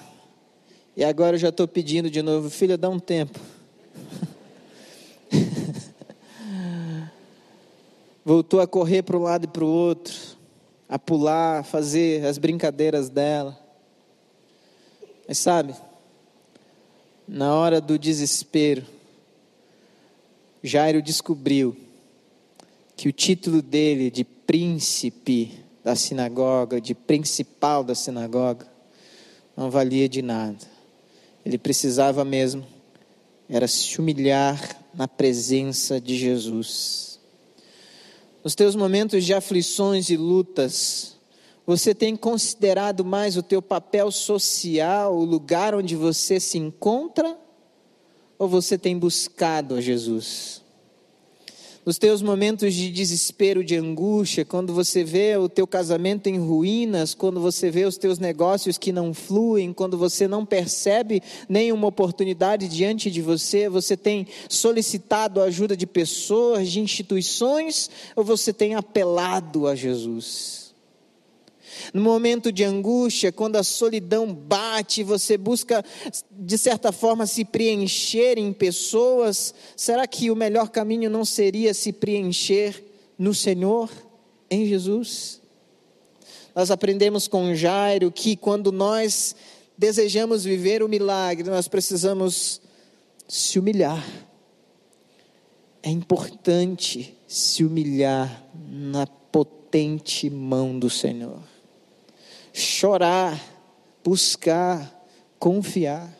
E 0.97 1.05
agora 1.05 1.37
eu 1.37 1.41
já 1.41 1.49
estou 1.51 1.67
pedindo 1.69 2.11
de 2.11 2.21
novo, 2.21 2.51
filha, 2.51 2.77
dá 2.77 2.89
um 2.89 2.99
tempo. 2.99 3.39
Voltou 8.25 8.61
a 8.61 8.67
correr 8.67 9.03
para 9.03 9.17
um 9.17 9.23
lado 9.23 9.45
e 9.45 9.49
para 9.49 9.65
o 9.65 9.69
outro, 9.69 10.15
a 10.89 10.99
pular, 10.99 11.61
a 11.61 11.63
fazer 11.63 12.27
as 12.27 12.39
brincadeiras 12.39 13.09
dela. 13.09 13.59
Mas 15.27 15.39
sabe, 15.39 15.75
na 17.27 17.55
hora 17.55 17.81
do 17.81 17.99
desespero, 17.99 18.85
Jairo 20.63 21.01
descobriu 21.01 21.77
que 22.97 23.09
o 23.09 23.13
título 23.13 23.63
dele 23.63 24.11
de 24.11 24.25
príncipe 24.25 25.59
da 25.83 25.97
sinagoga, 25.97 26.81
de 26.81 26.95
principal 26.95 27.83
da 27.83 27.95
sinagoga, 27.95 28.72
não 29.57 29.71
valia 29.71 30.09
de 30.09 30.23
nada. 30.23 30.59
Ele 31.45 31.59
precisava 31.59 32.25
mesmo 32.25 32.65
era 33.53 33.69
se 33.69 34.01
humilhar 34.01 34.79
na 34.95 35.07
presença 35.07 36.01
de 36.01 36.17
Jesus. 36.17 37.21
Nos 38.43 38.55
teus 38.55 38.75
momentos 38.75 39.25
de 39.27 39.35
aflições 39.35 40.09
e 40.09 40.17
lutas, 40.17 41.17
você 41.67 41.95
tem 41.95 42.17
considerado 42.17 43.05
mais 43.05 43.37
o 43.37 43.43
teu 43.43 43.61
papel 43.61 44.11
social, 44.11 45.15
o 45.15 45.25
lugar 45.25 45.75
onde 45.75 45.95
você 45.95 46.41
se 46.41 46.57
encontra, 46.57 47.37
ou 48.39 48.49
você 48.49 48.79
tem 48.79 48.99
buscado 48.99 49.75
a 49.75 49.81
Jesus? 49.83 50.62
Nos 51.85 51.99
teus 51.99 52.23
momentos 52.23 52.75
de 52.75 52.93
desespero, 52.93 53.65
de 53.65 53.75
angústia, 53.75 54.45
quando 54.45 54.73
você 54.73 55.03
vê 55.03 55.37
o 55.37 55.49
teu 55.49 55.67
casamento 55.67 56.29
em 56.29 56.39
ruínas, 56.39 57.13
quando 57.13 57.41
você 57.41 57.73
vê 57.73 57.85
os 57.85 57.97
teus 57.97 58.21
negócios 58.21 58.79
que 58.79 58.93
não 58.93 59.13
fluem, 59.13 59.73
quando 59.73 59.99
você 59.99 60.29
não 60.29 60.47
percebe 60.47 61.21
nenhuma 61.49 61.89
oportunidade 61.89 62.69
diante 62.69 63.11
de 63.11 63.21
você, 63.21 63.69
você 63.69 63.97
tem 63.97 64.29
solicitado 64.49 65.41
a 65.41 65.47
ajuda 65.47 65.77
de 65.77 65.85
pessoas, 65.85 66.71
de 66.71 66.79
instituições, 66.79 67.91
ou 68.15 68.23
você 68.23 68.53
tem 68.53 68.77
apelado 68.77 69.67
a 69.67 69.75
Jesus? 69.75 70.62
No 71.93 72.03
momento 72.03 72.51
de 72.51 72.65
angústia, 72.65 73.33
quando 73.33 73.57
a 73.57 73.63
solidão 73.63 74.33
bate, 74.33 75.03
você 75.03 75.37
busca, 75.37 75.85
de 76.31 76.59
certa 76.59 76.93
forma, 76.93 77.27
se 77.27 77.45
preencher 77.45 78.39
em 78.39 78.53
pessoas, 78.53 79.55
será 79.77 80.07
que 80.07 80.31
o 80.31 80.37
melhor 80.37 80.69
caminho 80.69 81.11
não 81.11 81.25
seria 81.25 81.75
se 81.75 81.93
preencher 81.93 82.83
no 83.19 83.35
Senhor, 83.35 83.91
em 84.51 84.67
Jesus? 84.67 85.41
Nós 86.55 86.71
aprendemos 86.71 87.29
com 87.29 87.55
Jairo 87.55 88.11
que 88.13 88.37
quando 88.37 88.71
nós 88.71 89.35
desejamos 89.77 90.45
viver 90.45 90.83
o 90.83 90.89
milagre, 90.89 91.49
nós 91.49 91.69
precisamos 91.69 92.61
se 93.27 93.59
humilhar. 93.59 94.07
É 95.83 95.91
importante 95.91 97.15
se 97.27 97.65
humilhar 97.65 98.47
na 98.69 99.07
potente 99.07 100.29
mão 100.31 100.79
do 100.79 100.91
Senhor 100.91 101.52
chorar, 102.53 103.41
buscar, 104.05 105.07
confiar. 105.39 106.13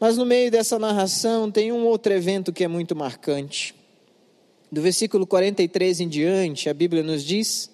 Mas 0.00 0.16
no 0.16 0.24
meio 0.24 0.50
dessa 0.50 0.78
narração 0.78 1.50
tem 1.50 1.72
um 1.72 1.84
outro 1.84 2.12
evento 2.12 2.52
que 2.52 2.62
é 2.62 2.68
muito 2.68 2.94
marcante. 2.94 3.74
Do 4.70 4.80
versículo 4.80 5.26
43 5.26 6.00
em 6.00 6.08
diante, 6.08 6.68
a 6.68 6.74
Bíblia 6.74 7.02
nos 7.02 7.24
diz: 7.24 7.70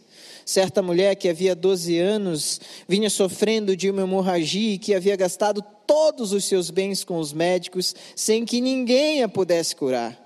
certa 0.46 0.80
mulher 0.80 1.16
que 1.16 1.28
havia 1.28 1.54
12 1.54 1.98
anos 1.98 2.60
vinha 2.88 3.10
sofrendo 3.10 3.76
de 3.76 3.90
uma 3.90 4.02
hemorragia 4.02 4.74
e 4.74 4.78
que 4.78 4.94
havia 4.94 5.16
gastado 5.16 5.62
todos 5.86 6.32
os 6.32 6.44
seus 6.44 6.70
bens 6.70 7.04
com 7.04 7.18
os 7.18 7.32
médicos 7.32 7.94
sem 8.16 8.44
que 8.44 8.60
ninguém 8.60 9.22
a 9.22 9.28
pudesse 9.28 9.76
curar. 9.76 10.23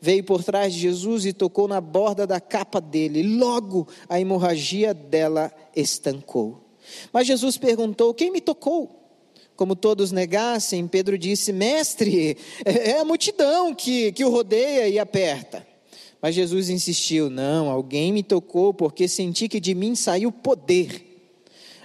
Veio 0.00 0.24
por 0.24 0.42
trás 0.42 0.72
de 0.72 0.80
Jesus 0.80 1.26
e 1.26 1.32
tocou 1.32 1.68
na 1.68 1.80
borda 1.80 2.26
da 2.26 2.40
capa 2.40 2.80
dele. 2.80 3.22
Logo 3.22 3.86
a 4.08 4.20
hemorragia 4.20 4.94
dela 4.94 5.52
estancou. 5.74 6.64
Mas 7.12 7.26
Jesus 7.26 7.56
perguntou: 7.56 8.14
Quem 8.14 8.30
me 8.30 8.40
tocou? 8.40 8.96
Como 9.56 9.76
todos 9.76 10.10
negassem, 10.10 10.88
Pedro 10.88 11.18
disse: 11.18 11.52
Mestre, 11.52 12.36
é, 12.64 12.90
é 12.90 13.00
a 13.00 13.04
multidão 13.04 13.74
que, 13.74 14.12
que 14.12 14.24
o 14.24 14.30
rodeia 14.30 14.88
e 14.88 14.98
aperta. 14.98 15.66
Mas 16.20 16.34
Jesus 16.34 16.68
insistiu: 16.68 17.28
Não, 17.28 17.68
alguém 17.70 18.12
me 18.12 18.22
tocou 18.22 18.72
porque 18.72 19.06
senti 19.06 19.48
que 19.48 19.60
de 19.60 19.74
mim 19.74 19.94
saiu 19.94 20.32
poder. 20.32 21.09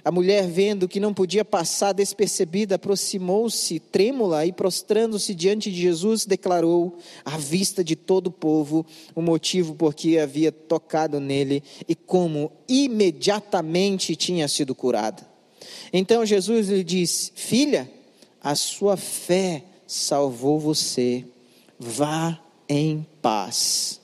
A 0.06 0.12
mulher, 0.12 0.48
vendo 0.48 0.88
que 0.88 1.00
não 1.00 1.12
podia 1.12 1.44
passar 1.44 1.92
despercebida, 1.92 2.76
aproximou-se 2.76 3.80
trêmula 3.80 4.46
e, 4.46 4.52
prostrando-se 4.52 5.34
diante 5.34 5.72
de 5.72 5.82
Jesus, 5.82 6.28
declarou, 6.28 7.00
à 7.26 7.40
vista 7.40 7.84
de 7.84 7.96
todo 7.96 8.28
o 8.28 8.32
povo, 8.32 8.86
o 9.16 9.22
motivo 9.22 9.74
por 9.74 9.96
que 9.96 10.20
havia 10.20 10.52
tocado 10.52 11.20
nele 11.20 11.64
e 11.90 11.96
como 11.96 12.52
imediatamente 12.70 14.16
tinha 14.16 14.48
sido 14.48 14.76
curada. 14.76 15.28
Então 15.92 16.24
Jesus 16.24 16.70
lhe 16.70 16.84
disse: 16.84 17.32
Filha, 17.34 17.90
a 18.44 18.54
sua 18.54 18.96
fé 18.96 19.64
salvou 19.88 20.60
você, 20.60 21.26
vá 21.80 22.40
em 22.70 23.04
paz. 23.24 24.00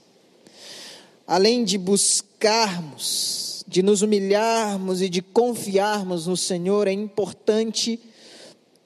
Além 1.28 1.64
de 1.64 1.78
buscarmos 1.78 3.51
de 3.72 3.82
nos 3.82 4.02
humilharmos 4.02 5.02
e 5.02 5.08
de 5.08 5.22
confiarmos 5.22 6.28
no 6.28 6.36
Senhor, 6.36 6.90
é 6.90 6.92
importante 6.92 7.98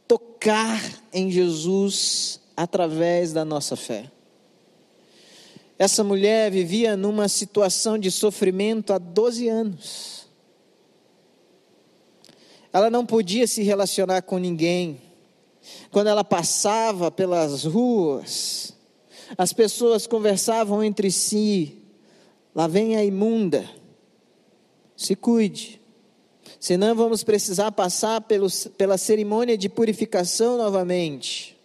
tocar 0.07 0.79
em 1.11 1.31
Jesus 1.31 2.39
através 2.55 3.33
da 3.33 3.43
nossa 3.43 3.75
fé. 3.75 4.11
Essa 5.79 6.03
mulher 6.03 6.51
vivia 6.51 6.95
numa 6.95 7.27
situação 7.27 7.97
de 7.97 8.11
sofrimento 8.11 8.93
há 8.93 8.99
12 8.99 9.47
anos. 9.49 10.27
Ela 12.71 12.91
não 12.91 13.07
podia 13.07 13.47
se 13.47 13.63
relacionar 13.63 14.21
com 14.21 14.37
ninguém. 14.37 15.01
Quando 15.89 16.09
ela 16.09 16.23
passava 16.23 17.09
pelas 17.09 17.63
ruas, 17.63 18.71
as 19.35 19.51
pessoas 19.51 20.05
conversavam 20.05 20.83
entre 20.83 21.09
si: 21.09 21.75
lá 22.53 22.67
vem 22.67 22.95
a 22.95 23.03
imunda 23.03 23.67
se 24.95 25.15
cuide. 25.15 25.81
Senão 26.59 26.95
vamos 26.95 27.23
precisar 27.23 27.71
passar 27.71 28.21
pelos, 28.21 28.67
pela 28.77 28.97
cerimônia 28.97 29.57
de 29.57 29.69
purificação 29.69 30.57
novamente. 30.57 31.55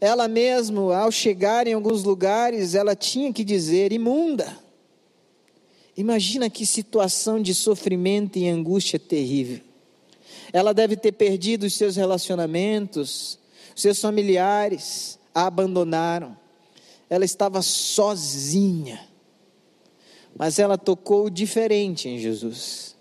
Ela 0.00 0.26
mesmo, 0.26 0.90
ao 0.90 1.10
chegar 1.10 1.66
em 1.66 1.72
alguns 1.72 2.02
lugares, 2.02 2.74
ela 2.74 2.96
tinha 2.96 3.32
que 3.32 3.44
dizer 3.44 3.92
imunda. 3.92 4.58
Imagina 5.96 6.50
que 6.50 6.66
situação 6.66 7.40
de 7.40 7.54
sofrimento 7.54 8.38
e 8.38 8.48
angústia 8.48 8.98
terrível. 8.98 9.60
Ela 10.52 10.74
deve 10.74 10.96
ter 10.96 11.12
perdido 11.12 11.64
os 11.64 11.74
seus 11.74 11.96
relacionamentos, 11.96 13.38
seus 13.74 14.00
familiares 14.00 15.18
a 15.34 15.46
abandonaram. 15.46 16.36
Ela 17.08 17.24
estava 17.24 17.62
sozinha 17.62 19.13
mas 20.36 20.58
ela 20.58 20.76
tocou 20.76 21.30
diferente 21.30 22.08
em 22.08 22.18
Jesus. 22.18 22.96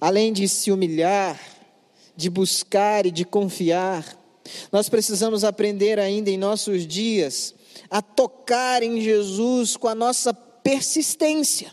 Além 0.00 0.32
de 0.32 0.48
se 0.48 0.70
humilhar, 0.70 1.40
de 2.16 2.28
buscar 2.28 3.06
e 3.06 3.10
de 3.10 3.24
confiar, 3.24 4.16
nós 4.72 4.88
precisamos 4.88 5.44
aprender 5.44 5.98
ainda 5.98 6.30
em 6.30 6.36
nossos 6.36 6.86
dias 6.86 7.54
a 7.90 8.02
tocar 8.02 8.82
em 8.82 9.00
Jesus 9.00 9.76
com 9.76 9.88
a 9.88 9.94
nossa 9.94 10.34
persistência. 10.34 11.72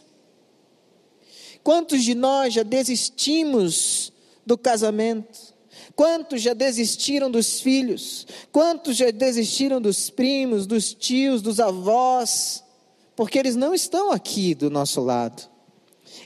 Quantos 1.64 2.04
de 2.04 2.14
nós 2.14 2.54
já 2.54 2.64
desistimos 2.64 4.14
do 4.46 4.58
casamento? 4.58 5.56
Quantos 5.96 6.42
já 6.42 6.54
desistiram 6.54 7.32
dos 7.32 7.60
filhos? 7.60 8.28
Quantos 8.52 8.98
já 8.98 9.10
desistiram 9.12 9.82
dos 9.82 10.10
primos, 10.10 10.68
dos 10.68 10.94
tios, 10.94 11.42
dos 11.42 11.60
avós? 11.60 12.64
Porque 13.16 13.40
eles 13.40 13.56
não 13.56 13.74
estão 13.74 14.12
aqui 14.12 14.54
do 14.54 14.70
nosso 14.70 15.02
lado. 15.02 15.50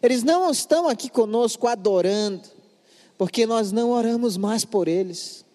Eles 0.01 0.23
não 0.23 0.49
estão 0.49 0.87
aqui 0.87 1.09
conosco 1.09 1.67
adorando, 1.67 2.49
porque 3.17 3.45
nós 3.45 3.71
não 3.71 3.91
oramos 3.91 4.37
mais 4.37 4.65
por 4.65 4.87
eles. 4.87 5.45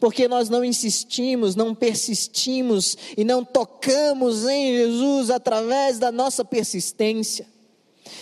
Porque 0.00 0.26
nós 0.26 0.48
não 0.48 0.64
insistimos, 0.64 1.54
não 1.54 1.74
persistimos 1.74 2.98
e 3.16 3.24
não 3.24 3.44
tocamos 3.44 4.44
em 4.44 4.76
Jesus 4.76 5.30
através 5.30 5.98
da 5.98 6.10
nossa 6.10 6.44
persistência. 6.44 7.46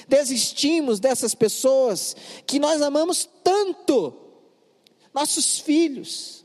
Desistimos 0.07 1.01
dessas 1.01 1.35
pessoas 1.35 2.15
que 2.47 2.59
nós 2.59 2.83
amamos 2.83 3.29
tanto, 3.43 4.13
nossos 5.15 5.59
filhos, 5.59 6.45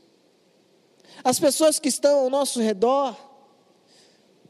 as 1.22 1.38
pessoas 1.38 1.78
que 1.78 1.88
estão 1.88 2.20
ao 2.20 2.30
nosso 2.30 2.60
redor, 2.60 3.14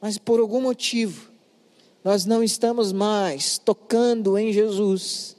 mas 0.00 0.16
por 0.16 0.38
algum 0.38 0.60
motivo 0.60 1.31
nós 2.04 2.24
não 2.24 2.42
estamos 2.42 2.92
mais 2.92 3.58
tocando 3.58 4.36
em 4.36 4.52
Jesus 4.52 5.36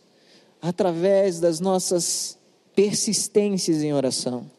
através 0.62 1.40
das 1.40 1.60
nossas 1.60 2.38
persistências 2.74 3.84
em 3.84 3.94
oração. 3.94 4.50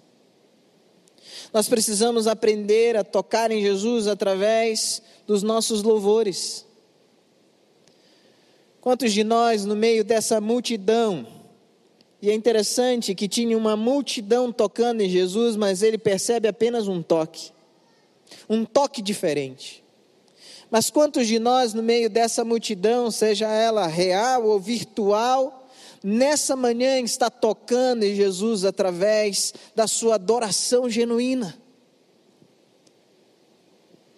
Nós 1.52 1.68
precisamos 1.68 2.26
aprender 2.26 2.96
a 2.96 3.04
tocar 3.04 3.50
em 3.50 3.62
Jesus 3.62 4.06
através 4.06 5.00
dos 5.26 5.42
nossos 5.42 5.82
louvores. 5.82 6.66
Quantos 8.80 9.12
de 9.12 9.24
nós, 9.24 9.64
no 9.64 9.76
meio 9.76 10.04
dessa 10.04 10.40
multidão, 10.40 11.26
e 12.20 12.28
é 12.28 12.34
interessante 12.34 13.14
que 13.14 13.28
tinha 13.28 13.56
uma 13.56 13.76
multidão 13.76 14.50
tocando 14.50 15.00
em 15.00 15.08
Jesus, 15.08 15.56
mas 15.56 15.82
ele 15.82 15.96
percebe 15.96 16.48
apenas 16.48 16.88
um 16.88 17.02
toque, 17.02 17.50
um 18.48 18.64
toque 18.64 19.00
diferente. 19.00 19.83
Mas 20.74 20.90
quantos 20.90 21.28
de 21.28 21.38
nós, 21.38 21.72
no 21.72 21.84
meio 21.84 22.10
dessa 22.10 22.44
multidão, 22.44 23.08
seja 23.08 23.46
ela 23.46 23.86
real 23.86 24.44
ou 24.44 24.58
virtual, 24.58 25.68
nessa 26.02 26.56
manhã 26.56 26.98
está 26.98 27.30
tocando 27.30 28.02
em 28.02 28.16
Jesus 28.16 28.64
através 28.64 29.54
da 29.72 29.86
sua 29.86 30.16
adoração 30.16 30.90
genuína? 30.90 31.56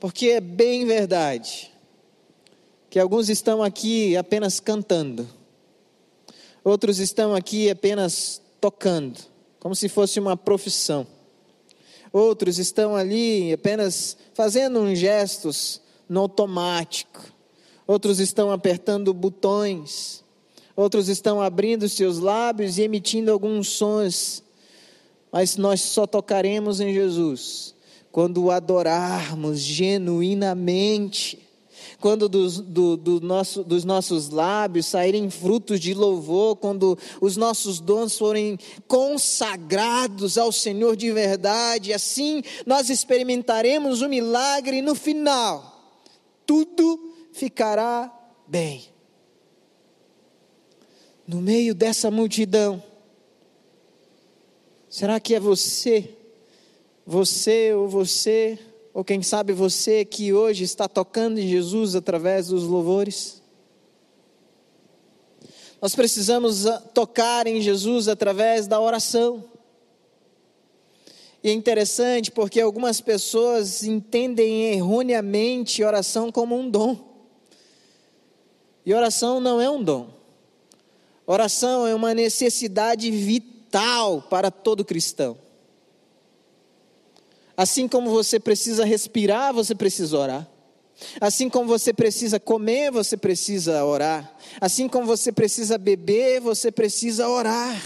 Porque 0.01 0.29
é 0.31 0.41
bem 0.41 0.87
verdade 0.87 1.71
que 2.89 2.99
alguns 2.99 3.29
estão 3.29 3.63
aqui 3.63 4.17
apenas 4.17 4.59
cantando, 4.59 5.29
outros 6.65 6.99
estão 6.99 7.35
aqui 7.35 7.69
apenas 7.69 8.41
tocando, 8.63 9.21
como 9.61 9.77
se 9.77 9.91
fosse 9.91 10.19
uma 10.19 10.39
profissão. 10.39 11.07
Outros 12.11 12.59
estão 12.59 12.97
ali 12.97 13.53
apenas 13.53 14.17
fazendo 14.33 14.81
uns 14.81 14.99
gestos 14.99 15.85
no 16.09 16.21
automático, 16.21 17.23
outros 17.87 18.21
estão 18.21 18.51
apertando 18.51 19.13
botões, 19.13 20.25
outros 20.75 21.09
estão 21.09 21.41
abrindo 21.41 21.89
seus 21.89 22.19
lábios 22.19 22.79
e 22.79 22.83
emitindo 22.83 23.33
alguns 23.33 23.69
sons, 23.69 24.43
mas 25.33 25.57
nós 25.57 25.81
só 25.81 26.07
tocaremos 26.07 26.81
em 26.81 26.93
Jesus 26.93 27.75
quando 28.17 28.45
o 28.45 28.51
adorarmos 28.51 29.59
genuinamente. 29.59 31.39
Quando 32.01 32.31
dos, 32.31 32.59
do, 32.59 32.97
do 32.97 33.21
nosso, 33.21 33.63
dos 33.63 33.85
nossos 33.85 34.31
lábios 34.31 34.87
saírem 34.87 35.29
frutos 35.29 35.79
de 35.79 35.93
louvor, 35.93 36.57
quando 36.57 36.99
os 37.21 37.37
nossos 37.37 37.79
dons 37.79 38.17
forem 38.17 38.59
consagrados 38.89 40.39
ao 40.39 40.51
Senhor 40.51 40.97
de 40.97 41.13
verdade, 41.13 41.93
assim 41.93 42.43
nós 42.65 42.89
experimentaremos 42.89 44.01
o 44.01 44.09
milagre 44.09 44.81
no 44.81 44.95
final 44.95 45.76
tudo 46.47 47.13
ficará 47.33 48.13
bem. 48.47 48.89
No 51.27 51.41
meio 51.41 51.75
dessa 51.75 52.11
multidão, 52.11 52.83
será 54.89 55.19
que 55.19 55.35
é 55.35 55.41
você, 55.41 56.15
você 57.05 57.75
ou 57.75 57.89
você, 57.89 58.59
ou 58.95 59.05
quem 59.05 59.23
sabe 59.23 59.53
você 59.53 60.05
que 60.05 60.33
hoje 60.33 60.63
está 60.65 60.89
tocando 60.89 61.39
em 61.39 61.49
Jesus 61.49 61.97
através 61.97 62.47
dos 62.47 62.63
louvores? 62.63 63.43
Nós 65.83 65.95
precisamos 65.95 66.67
ah, 66.67 66.81
tocar 66.81 67.47
em 67.47 67.61
Jesus 67.61 68.09
através 68.09 68.67
da 68.67 68.81
oração. 68.81 69.45
E 71.47 71.49
é 71.49 71.53
interessante 71.53 72.33
porque 72.33 72.61
algumas 72.61 73.01
pessoas 73.01 73.85
entendem 73.85 74.73
erroneamente 74.73 75.85
oração 75.85 76.33
como 76.33 76.59
um 76.59 76.69
dom. 76.69 76.99
E 78.85 78.93
oração 78.93 79.39
não 79.39 79.61
é 79.61 79.71
um 79.71 79.81
dom. 79.81 80.09
Oração 81.25 81.87
é 81.87 81.95
uma 81.95 82.13
necessidade 82.13 83.09
vital 83.13 84.23
para 84.23 84.51
todo 84.51 84.85
cristão. 84.85 85.39
Assim 87.57 87.87
como 87.87 88.11
você 88.11 88.41
precisa 88.41 88.85
respirar, 88.85 89.55
você 89.55 89.73
precisa 89.73 90.19
orar. 90.19 90.51
Assim 91.21 91.49
como 91.49 91.69
você 91.69 91.93
precisa 91.93 92.41
comer, 92.41 92.91
você 92.91 93.17
precisa 93.17 93.85
orar. 93.85 94.37
Assim 94.61 94.89
como 94.89 95.07
você 95.07 95.31
precisa 95.31 95.79
beber, 95.79 96.41
você 96.41 96.73
precisa 96.73 97.29
orar. 97.29 97.81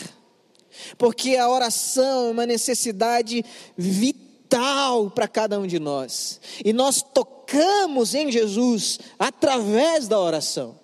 Porque 0.97 1.37
a 1.37 1.49
oração 1.49 2.29
é 2.29 2.31
uma 2.31 2.47
necessidade 2.47 3.45
vital 3.77 5.11
para 5.11 5.29
cada 5.29 5.59
um 5.59 5.67
de 5.67 5.79
nós. 5.79 6.41
E 6.65 6.73
nós 6.73 7.03
tocamos 7.03 8.15
em 8.15 8.31
Jesus 8.31 8.99
através 9.19 10.09
da 10.09 10.19
oração. 10.19 10.79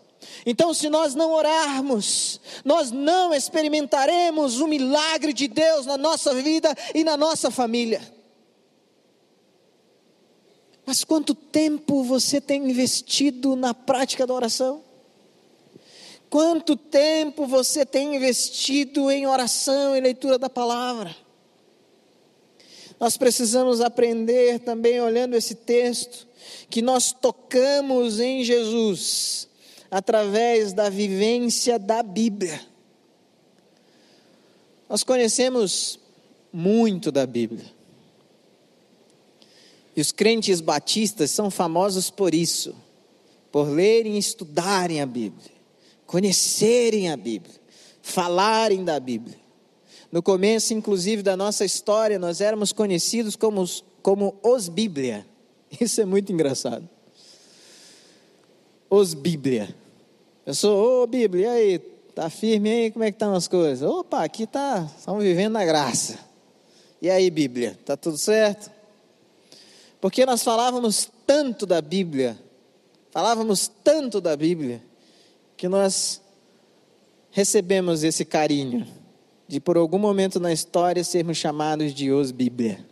Então, 0.44 0.72
se 0.72 0.88
nós 0.88 1.14
não 1.14 1.32
orarmos, 1.32 2.40
nós 2.64 2.90
não 2.90 3.34
experimentaremos 3.34 4.60
o 4.60 4.68
milagre 4.68 5.32
de 5.32 5.48
Deus 5.48 5.86
na 5.86 5.96
nossa 5.96 6.34
vida 6.34 6.74
e 6.94 7.02
na 7.02 7.16
nossa 7.16 7.50
família. 7.50 8.00
Mas 10.86 11.02
quanto 11.02 11.34
tempo 11.34 12.04
você 12.04 12.40
tem 12.40 12.70
investido 12.70 13.56
na 13.56 13.74
prática 13.74 14.24
da 14.24 14.32
oração? 14.32 14.85
Quanto 16.28 16.76
tempo 16.76 17.46
você 17.46 17.86
tem 17.86 18.16
investido 18.16 19.10
em 19.10 19.26
oração 19.26 19.96
e 19.96 20.00
leitura 20.00 20.38
da 20.38 20.50
palavra? 20.50 21.14
Nós 22.98 23.16
precisamos 23.16 23.80
aprender 23.80 24.58
também, 24.60 25.00
olhando 25.00 25.36
esse 25.36 25.54
texto, 25.54 26.26
que 26.70 26.80
nós 26.80 27.12
tocamos 27.12 28.20
em 28.20 28.42
Jesus 28.42 29.48
através 29.90 30.72
da 30.72 30.88
vivência 30.88 31.78
da 31.78 32.02
Bíblia. 32.02 32.60
Nós 34.88 35.02
conhecemos 35.02 35.98
muito 36.52 37.10
da 37.12 37.26
Bíblia. 37.26 37.64
E 39.94 40.00
os 40.00 40.12
crentes 40.12 40.60
batistas 40.60 41.30
são 41.30 41.50
famosos 41.50 42.10
por 42.10 42.34
isso, 42.34 42.74
por 43.50 43.68
lerem 43.68 44.16
e 44.16 44.18
estudarem 44.18 45.00
a 45.00 45.06
Bíblia, 45.06 45.52
conhecerem 46.06 47.10
a 47.10 47.16
Bíblia, 47.16 47.54
falarem 48.00 48.84
da 48.84 48.98
Bíblia. 49.00 49.36
No 50.10 50.22
começo, 50.22 50.72
inclusive, 50.72 51.22
da 51.22 51.36
nossa 51.36 51.64
história, 51.64 52.18
nós 52.18 52.40
éramos 52.40 52.72
conhecidos 52.72 53.36
como 53.36 53.60
os, 53.60 53.84
como 54.02 54.34
os 54.42 54.68
Bíblia. 54.68 55.26
Isso 55.80 56.00
é 56.00 56.04
muito 56.04 56.32
engraçado. 56.32 56.88
Os 58.88 59.14
Bíblia. 59.14 59.74
Eu 60.44 60.54
sou, 60.54 61.02
ô 61.02 61.06
Bíblia, 61.06 61.46
e 61.46 61.48
aí? 61.48 61.78
Tá 62.14 62.30
firme 62.30 62.70
aí? 62.70 62.90
Como 62.90 63.04
é 63.04 63.10
que 63.10 63.16
estão 63.16 63.34
as 63.34 63.46
coisas? 63.46 63.86
Opa, 63.86 64.24
aqui 64.24 64.46
tá, 64.46 64.88
estamos 64.96 65.22
vivendo 65.22 65.52
na 65.52 65.64
graça. 65.64 66.18
E 67.02 67.10
aí, 67.10 67.30
Bíblia, 67.30 67.78
tá 67.84 67.96
tudo 67.96 68.16
certo? 68.16 68.70
Porque 70.00 70.24
nós 70.24 70.42
falávamos 70.42 71.10
tanto 71.26 71.66
da 71.66 71.82
Bíblia, 71.82 72.38
falávamos 73.10 73.70
tanto 73.82 74.20
da 74.20 74.36
Bíblia, 74.36 74.82
que 75.56 75.68
nós 75.68 76.20
recebemos 77.30 78.02
esse 78.02 78.24
carinho 78.24 78.86
de 79.48 79.60
por 79.60 79.76
algum 79.76 79.98
momento 79.98 80.40
na 80.40 80.52
história 80.52 81.04
sermos 81.04 81.36
chamados 81.36 81.94
de 81.94 82.10
os 82.10 82.30
Bíblia. 82.30 82.84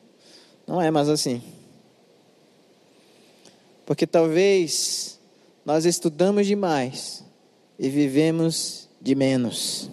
Não 0.67 0.81
é 0.81 0.91
mais 0.91 1.09
assim. 1.09 1.43
Porque 3.85 4.07
talvez 4.07 5.19
nós 5.65 5.85
estudamos 5.85 6.47
demais 6.47 7.25
e 7.79 7.89
vivemos 7.89 8.89
de 9.01 9.15
menos. 9.15 9.91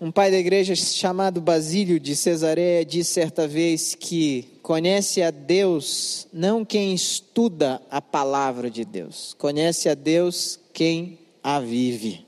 Um 0.00 0.10
pai 0.10 0.30
da 0.30 0.38
igreja 0.38 0.74
chamado 0.74 1.42
Basílio 1.42 2.00
de 2.00 2.16
Cesareia 2.16 2.86
disse 2.86 3.12
certa 3.12 3.46
vez 3.46 3.94
que 3.94 4.48
conhece 4.62 5.20
a 5.20 5.30
Deus 5.30 6.26
não 6.32 6.64
quem 6.64 6.94
estuda 6.94 7.82
a 7.90 8.00
palavra 8.00 8.70
de 8.70 8.82
Deus, 8.82 9.34
conhece 9.36 9.90
a 9.90 9.94
Deus 9.94 10.58
quem 10.72 11.18
a 11.42 11.60
vive. 11.60 12.26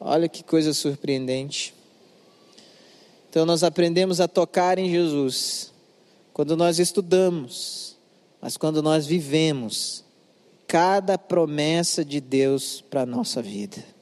Olha 0.00 0.28
que 0.28 0.42
coisa 0.42 0.74
surpreendente. 0.74 1.72
Então 3.28 3.46
nós 3.46 3.62
aprendemos 3.62 4.20
a 4.20 4.26
tocar 4.26 4.80
em 4.80 4.90
Jesus 4.90 5.72
quando 6.32 6.56
nós 6.56 6.80
estudamos, 6.80 7.96
mas 8.40 8.56
quando 8.56 8.82
nós 8.82 9.06
vivemos 9.06 10.04
cada 10.66 11.16
promessa 11.16 12.04
de 12.04 12.20
Deus 12.20 12.80
para 12.80 13.02
a 13.02 13.06
nossa 13.06 13.40
vida. 13.40 13.99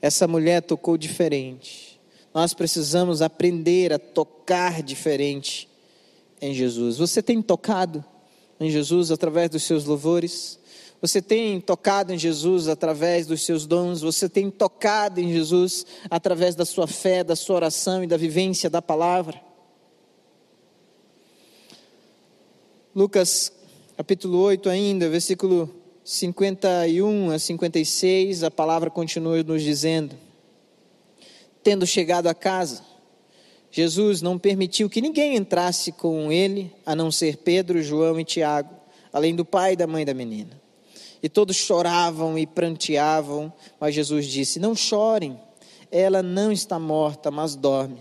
Essa 0.00 0.26
mulher 0.26 0.62
tocou 0.62 0.96
diferente. 0.96 2.00
Nós 2.34 2.52
precisamos 2.52 3.22
aprender 3.22 3.92
a 3.92 3.98
tocar 3.98 4.82
diferente 4.82 5.68
em 6.40 6.52
Jesus. 6.52 6.98
Você 6.98 7.22
tem 7.22 7.40
tocado 7.40 8.04
em 8.60 8.70
Jesus 8.70 9.10
através 9.10 9.50
dos 9.50 9.62
seus 9.62 9.84
louvores? 9.84 10.58
Você 11.00 11.20
tem 11.20 11.60
tocado 11.60 12.12
em 12.12 12.18
Jesus 12.18 12.68
através 12.68 13.26
dos 13.26 13.44
seus 13.44 13.66
dons? 13.66 14.00
Você 14.00 14.28
tem 14.28 14.50
tocado 14.50 15.20
em 15.20 15.32
Jesus 15.32 15.86
através 16.10 16.54
da 16.54 16.64
sua 16.64 16.86
fé, 16.86 17.22
da 17.22 17.36
sua 17.36 17.56
oração 17.56 18.02
e 18.02 18.06
da 18.06 18.16
vivência 18.16 18.68
da 18.68 18.82
palavra? 18.82 19.40
Lucas 22.94 23.52
capítulo 23.96 24.38
8 24.38 24.68
ainda, 24.68 25.08
versículo 25.08 25.74
51 26.08 27.32
a 27.32 27.38
56, 27.40 28.44
a 28.44 28.50
palavra 28.50 28.88
continua 28.88 29.42
nos 29.42 29.60
dizendo: 29.60 30.14
Tendo 31.64 31.84
chegado 31.84 32.28
a 32.28 32.34
casa, 32.34 32.84
Jesus 33.72 34.22
não 34.22 34.38
permitiu 34.38 34.88
que 34.88 35.00
ninguém 35.00 35.34
entrasse 35.34 35.90
com 35.90 36.30
ele, 36.30 36.72
a 36.86 36.94
não 36.94 37.10
ser 37.10 37.38
Pedro, 37.38 37.82
João 37.82 38.20
e 38.20 38.24
Tiago, 38.24 38.70
além 39.12 39.34
do 39.34 39.44
pai 39.44 39.72
e 39.72 39.76
da 39.76 39.88
mãe 39.88 40.04
da 40.04 40.14
menina. 40.14 40.62
E 41.20 41.28
todos 41.28 41.56
choravam 41.56 42.38
e 42.38 42.46
pranteavam, 42.46 43.52
mas 43.80 43.92
Jesus 43.92 44.26
disse: 44.26 44.60
Não 44.60 44.76
chorem, 44.76 45.36
ela 45.90 46.22
não 46.22 46.52
está 46.52 46.78
morta, 46.78 47.32
mas 47.32 47.56
dorme. 47.56 47.98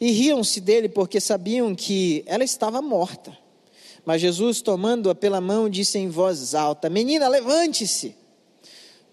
E 0.00 0.10
riam-se 0.10 0.60
dele 0.60 0.88
porque 0.88 1.20
sabiam 1.20 1.76
que 1.76 2.24
ela 2.26 2.42
estava 2.42 2.82
morta. 2.82 3.45
Mas 4.06 4.20
Jesus, 4.20 4.62
tomando-a 4.62 5.16
pela 5.16 5.40
mão, 5.40 5.68
disse 5.68 5.98
em 5.98 6.08
voz 6.08 6.54
alta: 6.54 6.88
Menina, 6.88 7.26
levante-se. 7.26 8.14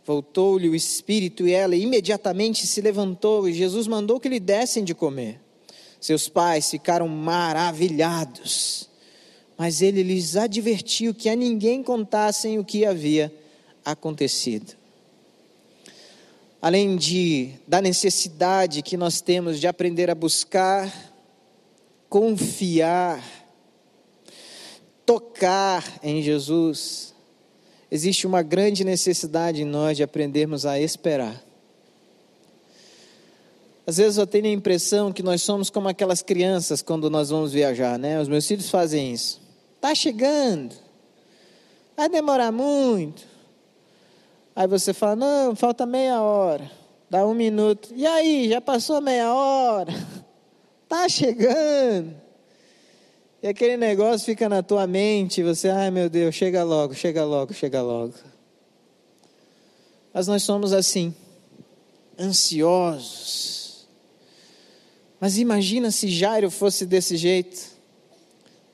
Voltou-lhe 0.06 0.70
o 0.70 0.76
espírito 0.76 1.48
e 1.48 1.54
ela 1.54 1.76
imediatamente 1.76 2.68
se 2.68 2.80
levantou, 2.80 3.50
e 3.50 3.54
Jesus 3.54 3.88
mandou 3.88 4.20
que 4.20 4.30
lhe 4.30 4.40
dessem 4.40 4.84
de 4.84 4.94
comer. 4.94 5.40
Seus 6.00 6.30
pais 6.30 6.70
ficaram 6.70 7.08
maravilhados, 7.08 8.90
mas 9.58 9.82
ele 9.82 10.04
lhes 10.04 10.36
advertiu 10.36 11.14
que 11.14 11.30
a 11.30 11.36
ninguém 11.36 11.82
contassem 11.82 12.60
o 12.60 12.66
que 12.66 12.86
havia 12.86 13.34
acontecido. 13.84 14.76
Além 16.62 16.98
de 16.98 17.52
da 17.68 17.82
necessidade 17.82 18.82
que 18.82 18.98
nós 18.98 19.22
temos 19.22 19.60
de 19.60 19.68
aprender 19.68 20.10
a 20.10 20.16
buscar, 20.16 20.94
confiar, 22.10 23.43
tocar 25.06 25.84
em 26.02 26.22
Jesus, 26.22 27.14
existe 27.92 28.26
uma 28.26 28.42
grande 28.42 28.84
necessidade 28.84 29.62
em 29.62 29.66
nós 29.66 29.98
de 29.98 30.04
aprendermos 30.04 30.66
a 30.66 30.80
esperar. 30.80 31.44
Às 33.86 33.98
vezes 33.98 34.18
eu 34.18 34.26
tenho 34.26 34.46
a 34.46 34.50
impressão 34.50 35.12
que 35.12 35.22
nós 35.22 35.42
somos 35.42 35.70
como 35.70 35.90
aquelas 35.90 36.22
crianças 36.22 36.82
quando 36.82 37.10
nós 37.10 37.30
vamos 37.30 37.52
viajar, 37.52 38.00
né? 38.00 38.20
Os 38.20 38.30
meus 38.30 38.48
filhos 38.48 38.70
fazem 38.70 39.14
isso. 39.14 39.42
Tá 39.82 39.94
chegando. 39.94 40.74
Vai 41.96 42.08
demorar 42.08 42.52
muito. 42.52 43.24
Aí 44.56 44.68
você 44.68 44.94
fala: 44.94 45.18
"Não, 45.18 45.56
falta 45.56 45.86
meia 45.86 46.22
hora". 46.22 46.72
Dá 47.14 47.28
um 47.28 47.34
minuto. 47.36 47.90
E 47.96 48.08
aí, 48.08 48.50
já 48.50 48.60
passou 48.60 49.00
meia 49.00 49.32
hora? 49.34 49.94
Tá 50.90 51.10
chegando. 51.10 52.23
E 53.44 53.48
aquele 53.50 53.76
negócio 53.76 54.26
fica 54.26 54.48
na 54.48 54.64
tua 54.64 54.88
mente, 54.88 55.44
você, 55.44 55.68
ai 55.68 55.92
meu 55.92 56.10
Deus, 56.10 56.34
chega 56.34 56.64
logo, 56.64 56.94
chega 56.94 57.26
logo, 57.26 57.54
chega 57.54 57.82
logo. 57.82 58.14
Mas 60.14 60.28
nós 60.28 60.44
somos 60.44 60.72
assim, 60.72 61.14
ansiosos. 62.18 63.86
Mas 65.20 65.38
imagina 65.38 65.92
se 65.92 66.08
Jairo 66.08 66.50
fosse 66.50 66.86
desse 66.86 67.18
jeito. 67.18 67.60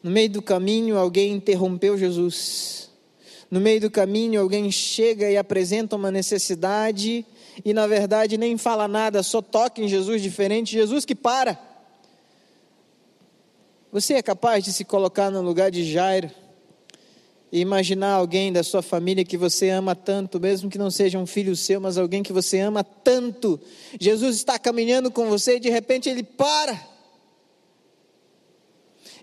No 0.03 0.11
meio 0.11 0.29
do 0.29 0.41
caminho, 0.41 0.99
alguém 0.99 1.33
interrompeu 1.33 1.97
Jesus. 1.97 2.91
No 3.49 3.59
meio 3.59 3.81
do 3.81 3.89
caminho, 3.89 4.39
alguém 4.39 4.71
chega 4.71 5.31
e 5.31 5.35
apresenta 5.35 5.95
uma 5.95 6.11
necessidade 6.11 7.25
e, 7.65 7.73
na 7.73 7.87
verdade, 7.87 8.37
nem 8.37 8.55
fala 8.55 8.87
nada, 8.87 9.23
só 9.23 9.41
toca 9.41 9.81
em 9.81 9.87
Jesus 9.87 10.21
diferente. 10.21 10.73
Jesus 10.73 11.05
que 11.05 11.15
para. 11.15 11.68
Você 13.91 14.13
é 14.13 14.21
capaz 14.21 14.63
de 14.63 14.71
se 14.71 14.85
colocar 14.85 15.31
no 15.31 15.41
lugar 15.41 15.71
de 15.71 15.83
Jairo 15.83 16.29
e 17.51 17.59
imaginar 17.59 18.13
alguém 18.13 18.53
da 18.53 18.61
sua 18.61 18.83
família 18.83 19.25
que 19.25 19.35
você 19.35 19.69
ama 19.69 19.95
tanto, 19.95 20.39
mesmo 20.39 20.69
que 20.69 20.77
não 20.77 20.91
seja 20.91 21.17
um 21.17 21.25
filho 21.25 21.55
seu, 21.55 21.81
mas 21.81 21.97
alguém 21.97 22.21
que 22.21 22.31
você 22.31 22.59
ama 22.59 22.83
tanto. 22.83 23.59
Jesus 23.99 24.35
está 24.35 24.59
caminhando 24.59 25.09
com 25.09 25.27
você 25.27 25.55
e 25.55 25.59
de 25.59 25.69
repente 25.69 26.07
ele 26.07 26.21
para. 26.21 26.79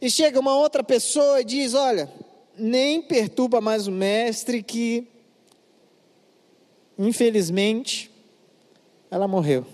E 0.03 0.11
chega 0.11 0.41
uma 0.41 0.57
outra 0.57 0.83
pessoa 0.83 1.41
e 1.41 1.45
diz: 1.45 1.73
Olha, 1.73 2.11
nem 2.59 3.01
perturba 3.01 3.61
mais 3.61 3.87
o 3.87 3.93
mestre, 3.93 4.65
que 4.65 5.07
infelizmente 6.99 8.11
ela 9.09 9.29
morreu. 9.29 9.65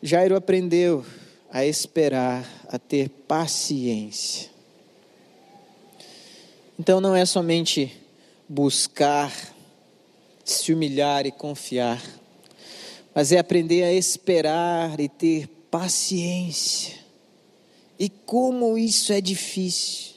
Jairo 0.00 0.36
aprendeu 0.36 1.04
a 1.52 1.66
esperar, 1.66 2.48
a 2.68 2.78
ter 2.78 3.10
paciência. 3.10 4.50
Então 6.78 6.98
não 6.98 7.14
é 7.14 7.26
somente 7.26 7.94
buscar, 8.48 9.30
se 10.42 10.72
humilhar 10.72 11.26
e 11.26 11.30
confiar, 11.30 12.02
mas 13.14 13.32
é 13.32 13.38
aprender 13.38 13.84
a 13.84 13.92
esperar 13.92 14.98
e 14.98 15.08
ter 15.10 15.46
paciência. 15.70 16.94
E 17.98 18.08
como 18.08 18.78
isso 18.78 19.12
é 19.12 19.20
difícil. 19.20 20.11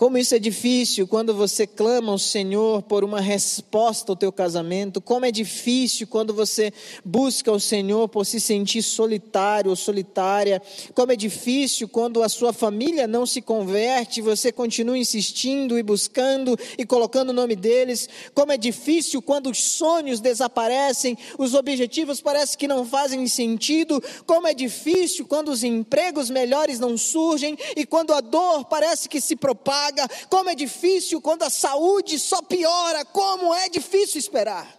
Como 0.00 0.16
isso 0.16 0.34
é 0.34 0.38
difícil 0.38 1.06
quando 1.06 1.34
você 1.34 1.66
clama 1.66 2.10
ao 2.10 2.18
Senhor 2.18 2.80
por 2.80 3.04
uma 3.04 3.20
resposta 3.20 4.10
ao 4.10 4.16
teu 4.16 4.32
casamento. 4.32 4.98
Como 4.98 5.26
é 5.26 5.30
difícil 5.30 6.06
quando 6.06 6.32
você 6.32 6.72
busca 7.04 7.52
o 7.52 7.60
Senhor 7.60 8.08
por 8.08 8.24
se 8.24 8.40
sentir 8.40 8.80
solitário 8.80 9.68
ou 9.68 9.76
solitária. 9.76 10.62
Como 10.94 11.12
é 11.12 11.16
difícil 11.16 11.86
quando 11.86 12.22
a 12.22 12.30
sua 12.30 12.50
família 12.50 13.06
não 13.06 13.26
se 13.26 13.42
converte, 13.42 14.22
você 14.22 14.50
continua 14.50 14.96
insistindo 14.96 15.78
e 15.78 15.82
buscando 15.82 16.58
e 16.78 16.86
colocando 16.86 17.28
o 17.28 17.34
nome 17.34 17.54
deles. 17.54 18.08
Como 18.32 18.52
é 18.52 18.56
difícil 18.56 19.20
quando 19.20 19.50
os 19.50 19.62
sonhos 19.62 20.18
desaparecem, 20.18 21.18
os 21.36 21.52
objetivos 21.52 22.22
parecem 22.22 22.58
que 22.58 22.66
não 22.66 22.86
fazem 22.86 23.26
sentido. 23.26 24.02
Como 24.24 24.46
é 24.46 24.54
difícil 24.54 25.26
quando 25.26 25.50
os 25.50 25.62
empregos 25.62 26.30
melhores 26.30 26.80
não 26.80 26.96
surgem 26.96 27.54
e 27.76 27.84
quando 27.84 28.14
a 28.14 28.22
dor 28.22 28.64
parece 28.64 29.06
que 29.06 29.20
se 29.20 29.36
propaga 29.36 29.89
como 30.28 30.50
é 30.50 30.54
difícil 30.54 31.20
quando 31.20 31.42
a 31.42 31.50
saúde 31.50 32.18
só 32.18 32.42
piora, 32.42 33.04
como 33.04 33.54
é 33.54 33.68
difícil 33.68 34.18
esperar. 34.18 34.78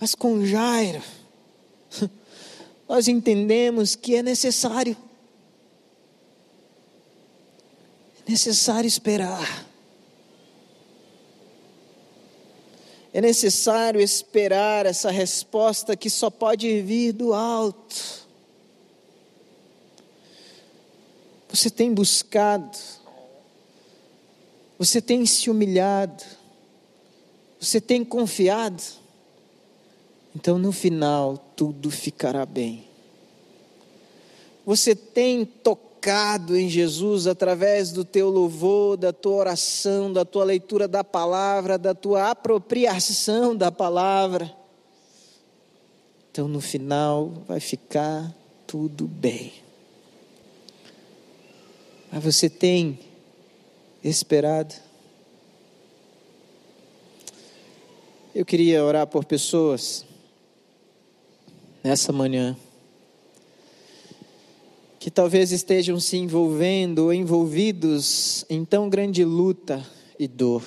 Mas 0.00 0.14
com 0.14 0.44
Jairo, 0.44 1.02
nós 2.88 3.08
entendemos 3.08 3.94
que 3.94 4.16
é 4.16 4.22
necessário, 4.22 4.96
é 8.26 8.30
necessário 8.30 8.88
esperar. 8.88 9.66
É 13.14 13.20
necessário 13.20 14.00
esperar 14.00 14.86
essa 14.86 15.08
resposta 15.08 15.96
que 15.96 16.10
só 16.10 16.28
pode 16.28 16.82
vir 16.82 17.12
do 17.12 17.32
alto. 17.32 18.23
Você 21.54 21.70
tem 21.70 21.94
buscado, 21.94 22.76
você 24.76 25.00
tem 25.00 25.24
se 25.24 25.48
humilhado, 25.48 26.24
você 27.60 27.80
tem 27.80 28.04
confiado, 28.04 28.82
então 30.34 30.58
no 30.58 30.72
final 30.72 31.38
tudo 31.54 31.92
ficará 31.92 32.44
bem. 32.44 32.84
Você 34.66 34.96
tem 34.96 35.44
tocado 35.44 36.56
em 36.56 36.68
Jesus 36.68 37.28
através 37.28 37.92
do 37.92 38.04
teu 38.04 38.30
louvor, 38.30 38.96
da 38.96 39.12
tua 39.12 39.36
oração, 39.36 40.12
da 40.12 40.24
tua 40.24 40.42
leitura 40.42 40.88
da 40.88 41.04
palavra, 41.04 41.78
da 41.78 41.94
tua 41.94 42.30
apropriação 42.30 43.54
da 43.54 43.70
palavra. 43.70 44.52
Então 46.32 46.48
no 46.48 46.60
final 46.60 47.44
vai 47.46 47.60
ficar 47.60 48.34
tudo 48.66 49.06
bem. 49.06 49.63
Mas 52.14 52.22
você 52.22 52.48
tem 52.48 52.96
esperado? 54.00 54.72
Eu 58.32 58.44
queria 58.44 58.84
orar 58.84 59.04
por 59.04 59.24
pessoas 59.24 60.06
nessa 61.82 62.12
manhã 62.12 62.56
que 65.00 65.10
talvez 65.10 65.50
estejam 65.50 65.98
se 65.98 66.16
envolvendo 66.16 67.00
ou 67.00 67.12
envolvidos 67.12 68.44
em 68.48 68.64
tão 68.64 68.88
grande 68.88 69.24
luta 69.24 69.84
e 70.16 70.28
dor. 70.28 70.62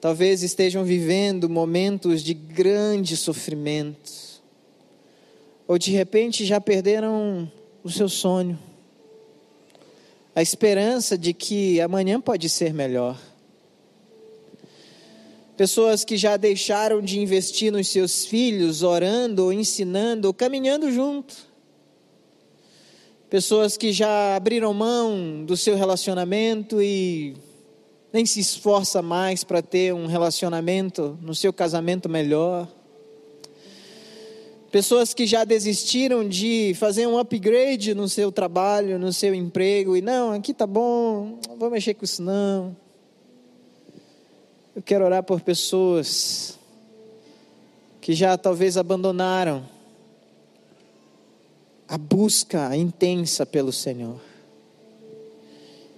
Talvez 0.00 0.44
estejam 0.44 0.84
vivendo 0.84 1.50
momentos 1.50 2.22
de 2.22 2.32
grande 2.32 3.16
sofrimento, 3.16 4.40
ou 5.66 5.76
de 5.78 5.90
repente 5.90 6.44
já 6.44 6.60
perderam 6.60 7.50
o 7.82 7.90
seu 7.90 8.08
sonho 8.08 8.56
a 10.36 10.42
esperança 10.42 11.16
de 11.16 11.32
que 11.32 11.80
amanhã 11.80 12.20
pode 12.20 12.50
ser 12.50 12.74
melhor. 12.74 13.18
Pessoas 15.56 16.04
que 16.04 16.18
já 16.18 16.36
deixaram 16.36 17.00
de 17.00 17.18
investir 17.18 17.72
nos 17.72 17.88
seus 17.88 18.26
filhos, 18.26 18.82
orando, 18.82 19.50
ensinando, 19.50 20.34
caminhando 20.34 20.92
junto. 20.92 21.34
Pessoas 23.30 23.78
que 23.78 23.94
já 23.94 24.36
abriram 24.36 24.74
mão 24.74 25.42
do 25.42 25.56
seu 25.56 25.74
relacionamento 25.74 26.82
e 26.82 27.34
nem 28.12 28.26
se 28.26 28.38
esforça 28.38 29.00
mais 29.00 29.42
para 29.42 29.62
ter 29.62 29.94
um 29.94 30.06
relacionamento 30.06 31.18
no 31.22 31.34
seu 31.34 31.50
casamento 31.50 32.10
melhor. 32.10 32.68
Pessoas 34.76 35.14
que 35.14 35.26
já 35.26 35.42
desistiram 35.42 36.28
de 36.28 36.74
fazer 36.74 37.06
um 37.06 37.18
upgrade 37.18 37.94
no 37.94 38.10
seu 38.10 38.30
trabalho, 38.30 38.98
no 38.98 39.10
seu 39.10 39.34
emprego, 39.34 39.96
e 39.96 40.02
não, 40.02 40.32
aqui 40.32 40.52
tá 40.52 40.66
bom, 40.66 41.38
não 41.48 41.56
vou 41.56 41.70
mexer 41.70 41.94
com 41.94 42.04
isso 42.04 42.20
não. 42.22 42.76
Eu 44.74 44.82
quero 44.82 45.06
orar 45.06 45.22
por 45.22 45.40
pessoas 45.40 46.58
que 48.02 48.12
já 48.12 48.36
talvez 48.36 48.76
abandonaram 48.76 49.66
a 51.88 51.96
busca 51.96 52.76
intensa 52.76 53.46
pelo 53.46 53.72
Senhor. 53.72 54.20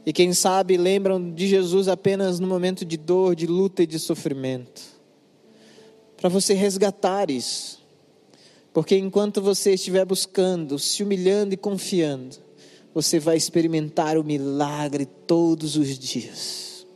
E 0.07 0.13
quem 0.13 0.33
sabe 0.33 0.77
lembram 0.77 1.33
de 1.33 1.49
Jesus 1.49 1.89
apenas 1.89 2.39
no 2.39 2.47
momento 2.47 2.85
de 2.85 2.97
dor, 2.97 3.35
de 3.35 3.49
luta 3.49 3.83
e 3.83 3.89
de 3.89 3.99
sofrimento. 3.99 4.81
Para 6.17 6.29
você 6.29 6.55
resgatar 6.55 7.29
isso 7.29 7.78
porque 8.79 8.97
enquanto 8.97 9.43
você 9.43 9.75
estiver 9.75 10.05
buscando, 10.05 10.79
se 10.79 11.03
humilhando 11.03 11.53
e 11.53 11.57
confiando, 11.57 12.37
você 12.95 13.19
vai 13.19 13.37
experimentar 13.37 14.17
o 14.17 14.23
milagre 14.23 15.05
todos 15.05 15.75
os 15.75 15.99
dias. 15.99 16.87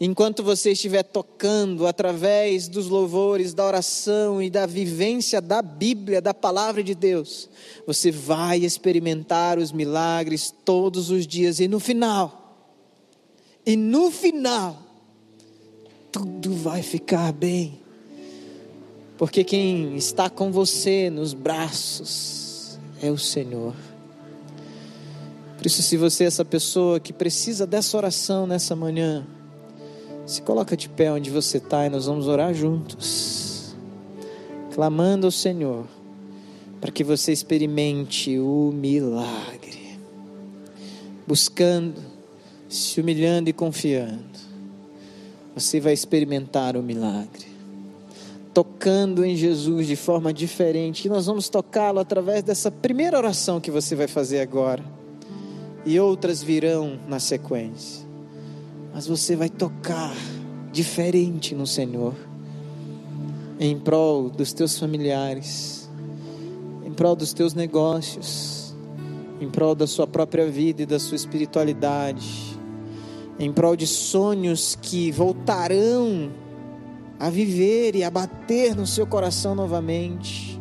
Enquanto 0.00 0.44
você 0.44 0.70
estiver 0.70 1.02
tocando 1.02 1.88
através 1.88 2.68
dos 2.68 2.86
louvores, 2.86 3.52
da 3.52 3.66
oração 3.66 4.40
e 4.40 4.48
da 4.48 4.64
vivência 4.64 5.40
da 5.40 5.60
Bíblia, 5.60 6.22
da 6.22 6.32
palavra 6.32 6.84
de 6.84 6.94
Deus, 6.94 7.50
você 7.84 8.12
vai 8.12 8.58
experimentar 8.58 9.58
os 9.58 9.72
milagres 9.72 10.54
todos 10.64 11.10
os 11.10 11.26
dias 11.26 11.58
e 11.58 11.66
no 11.66 11.80
final, 11.80 12.70
e 13.66 13.74
no 13.74 14.08
final, 14.08 14.80
tudo 16.12 16.54
vai 16.54 16.80
ficar 16.80 17.32
bem 17.32 17.81
porque 19.16 19.44
quem 19.44 19.96
está 19.96 20.28
com 20.30 20.50
você 20.50 21.10
nos 21.10 21.34
braços 21.34 22.78
é 23.00 23.10
o 23.10 23.18
Senhor. 23.18 23.74
Por 25.56 25.66
isso, 25.66 25.82
se 25.82 25.96
você 25.96 26.24
é 26.24 26.26
essa 26.26 26.44
pessoa 26.44 26.98
que 26.98 27.12
precisa 27.12 27.66
dessa 27.66 27.96
oração 27.96 28.46
nessa 28.46 28.74
manhã, 28.74 29.24
se 30.26 30.42
coloca 30.42 30.76
de 30.76 30.88
pé 30.88 31.12
onde 31.12 31.30
você 31.30 31.58
está 31.58 31.86
e 31.86 31.90
nós 31.90 32.06
vamos 32.06 32.26
orar 32.26 32.52
juntos, 32.52 33.76
clamando 34.74 35.26
ao 35.26 35.30
Senhor, 35.30 35.86
para 36.80 36.90
que 36.90 37.04
você 37.04 37.30
experimente 37.30 38.38
o 38.38 38.72
milagre, 38.74 39.98
buscando, 41.26 42.00
se 42.68 43.00
humilhando 43.00 43.50
e 43.50 43.52
confiando, 43.52 44.40
você 45.54 45.78
vai 45.78 45.92
experimentar 45.92 46.76
o 46.76 46.82
milagre 46.82 47.51
tocando 48.52 49.24
em 49.24 49.34
Jesus 49.34 49.86
de 49.86 49.96
forma 49.96 50.32
diferente. 50.32 51.06
E 51.06 51.08
nós 51.08 51.26
vamos 51.26 51.48
tocá-lo 51.48 51.98
através 51.98 52.42
dessa 52.42 52.70
primeira 52.70 53.16
oração 53.16 53.60
que 53.60 53.70
você 53.70 53.94
vai 53.94 54.06
fazer 54.06 54.40
agora. 54.40 54.84
E 55.84 55.98
outras 55.98 56.42
virão 56.42 56.98
na 57.08 57.18
sequência. 57.18 58.06
Mas 58.94 59.06
você 59.06 59.34
vai 59.34 59.48
tocar 59.48 60.14
diferente 60.70 61.54
no 61.54 61.66
Senhor, 61.66 62.14
em 63.58 63.78
prol 63.78 64.30
dos 64.30 64.52
teus 64.52 64.78
familiares, 64.78 65.90
em 66.84 66.92
prol 66.92 67.16
dos 67.16 67.32
teus 67.32 67.54
negócios, 67.54 68.74
em 69.40 69.50
prol 69.50 69.74
da 69.74 69.86
sua 69.86 70.06
própria 70.06 70.46
vida 70.48 70.82
e 70.82 70.86
da 70.86 70.98
sua 70.98 71.16
espiritualidade, 71.16 72.58
em 73.38 73.52
prol 73.52 73.76
de 73.76 73.86
sonhos 73.86 74.78
que 74.80 75.10
voltarão 75.10 76.30
a 77.22 77.30
viver 77.30 77.94
e 77.94 78.02
a 78.02 78.10
bater 78.10 78.74
no 78.74 78.84
seu 78.84 79.06
coração 79.06 79.54
novamente, 79.54 80.60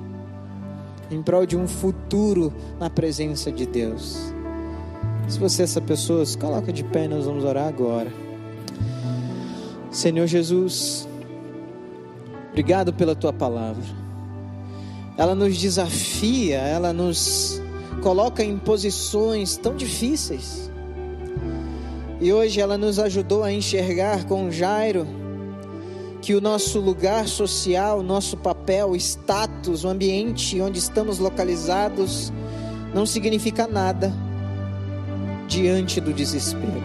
em 1.09 1.19
prol 1.19 1.43
de 1.43 1.57
um 1.57 1.67
futuro 1.67 2.53
na 2.79 2.87
presença 2.87 3.51
de 3.51 3.65
Deus. 3.65 4.31
Se 5.27 5.39
você 5.39 5.63
é 5.63 5.65
essa 5.65 5.81
pessoa, 5.81 6.23
se 6.23 6.37
coloca 6.37 6.71
de 6.71 6.83
pé, 6.83 7.07
nós 7.07 7.25
vamos 7.25 7.43
orar 7.43 7.67
agora. 7.67 8.13
Senhor 9.89 10.27
Jesus, 10.27 11.09
obrigado 12.51 12.93
pela 12.93 13.15
tua 13.15 13.33
palavra. 13.33 13.83
Ela 15.17 15.33
nos 15.33 15.57
desafia, 15.57 16.57
ela 16.59 16.93
nos 16.93 17.59
coloca 18.03 18.43
em 18.43 18.55
posições 18.59 19.57
tão 19.57 19.75
difíceis. 19.75 20.69
E 22.19 22.31
hoje 22.31 22.61
ela 22.61 22.77
nos 22.77 22.99
ajudou 22.99 23.43
a 23.43 23.51
enxergar 23.51 24.25
com 24.25 24.51
Jairo 24.51 25.20
que 26.21 26.35
o 26.35 26.41
nosso 26.41 26.79
lugar 26.79 27.27
social, 27.27 28.03
nosso 28.03 28.37
papel, 28.37 28.95
status, 28.95 29.83
o 29.83 29.89
ambiente 29.89 30.61
onde 30.61 30.77
estamos 30.77 31.17
localizados 31.17 32.31
não 32.93 33.07
significa 33.07 33.67
nada 33.67 34.13
diante 35.47 35.99
do 35.99 36.13
desespero, 36.13 36.81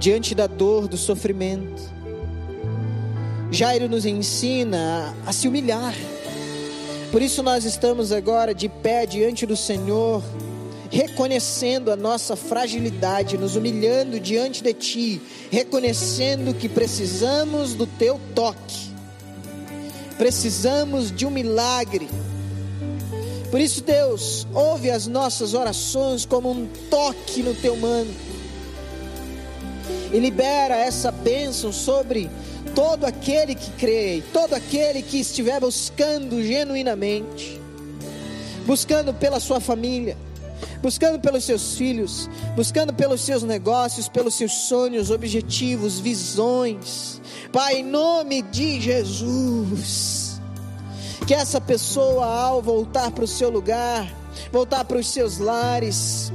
diante 0.00 0.34
da 0.34 0.48
dor, 0.48 0.88
do 0.88 0.96
sofrimento. 0.96 1.82
Jairo 3.52 3.88
nos 3.88 4.04
ensina 4.04 5.14
a 5.24 5.32
se 5.32 5.46
humilhar. 5.46 5.94
Por 7.12 7.22
isso 7.22 7.42
nós 7.42 7.64
estamos 7.64 8.12
agora 8.12 8.54
de 8.54 8.68
pé 8.68 9.06
diante 9.06 9.46
do 9.46 9.56
Senhor, 9.56 10.22
reconhecendo 10.90 11.92
a 11.92 11.96
nossa 11.96 12.34
fragilidade, 12.34 13.38
nos 13.38 13.54
humilhando 13.54 14.18
diante 14.18 14.62
de 14.62 14.74
Ti, 14.74 15.22
reconhecendo 15.50 16.52
que 16.52 16.68
precisamos 16.68 17.74
do 17.74 17.86
Teu 17.86 18.20
toque, 18.34 18.90
precisamos 20.18 21.14
de 21.14 21.24
um 21.24 21.30
milagre. 21.30 22.08
Por 23.50 23.60
isso, 23.60 23.82
Deus, 23.82 24.46
ouve 24.52 24.90
as 24.90 25.06
nossas 25.06 25.54
orações 25.54 26.24
como 26.24 26.50
um 26.50 26.68
toque 26.88 27.42
no 27.42 27.52
teu 27.52 27.76
manto. 27.76 28.30
E 30.12 30.18
libera 30.20 30.76
essa 30.76 31.10
bênção 31.10 31.72
sobre 31.72 32.30
todo 32.76 33.04
aquele 33.04 33.56
que 33.56 33.70
crê, 33.72 34.22
todo 34.32 34.54
aquele 34.54 35.02
que 35.02 35.18
estiver 35.18 35.58
buscando 35.58 36.40
genuinamente, 36.44 37.60
buscando 38.64 39.12
pela 39.12 39.40
sua 39.40 39.58
família, 39.58 40.16
buscando 40.82 41.20
pelos 41.20 41.44
seus 41.44 41.76
filhos, 41.76 42.28
buscando 42.56 42.92
pelos 42.92 43.20
seus 43.20 43.42
negócios, 43.42 44.08
pelos 44.08 44.34
seus 44.34 44.52
sonhos, 44.52 45.10
objetivos, 45.10 45.98
visões. 45.98 47.20
Pai, 47.52 47.76
em 47.76 47.84
nome 47.84 48.42
de 48.42 48.80
Jesus 48.80 50.30
que 51.30 51.34
essa 51.34 51.60
pessoa, 51.60 52.26
ao 52.26 52.60
voltar 52.60 53.12
para 53.12 53.22
o 53.22 53.28
seu 53.28 53.50
lugar, 53.50 54.12
voltar 54.50 54.84
para 54.84 54.98
os 54.98 55.08
seus 55.08 55.38
lares, 55.38 56.32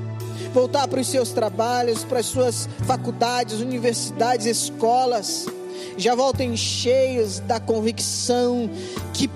voltar 0.53 0.87
para 0.87 1.01
os 1.01 1.07
seus 1.07 1.31
trabalhos, 1.33 2.05
para 2.05 2.19
as 2.19 2.25
suas 2.27 2.69
faculdades, 2.87 3.59
universidades, 3.59 4.45
escolas, 4.45 5.47
já 5.97 6.15
voltem 6.15 6.55
cheios 6.55 7.41
da 7.41 7.59
convicção 7.59 8.69
que 9.13 9.29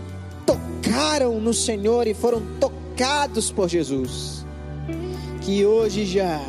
tocaram 0.46 1.42
no 1.42 1.54
Senhor 1.54 2.08
e 2.08 2.14
foram 2.14 2.42
tocados 2.58 3.52
por 3.52 3.68
Jesus. 3.68 4.39
Que 5.50 5.66
hoje 5.66 6.06
já 6.06 6.40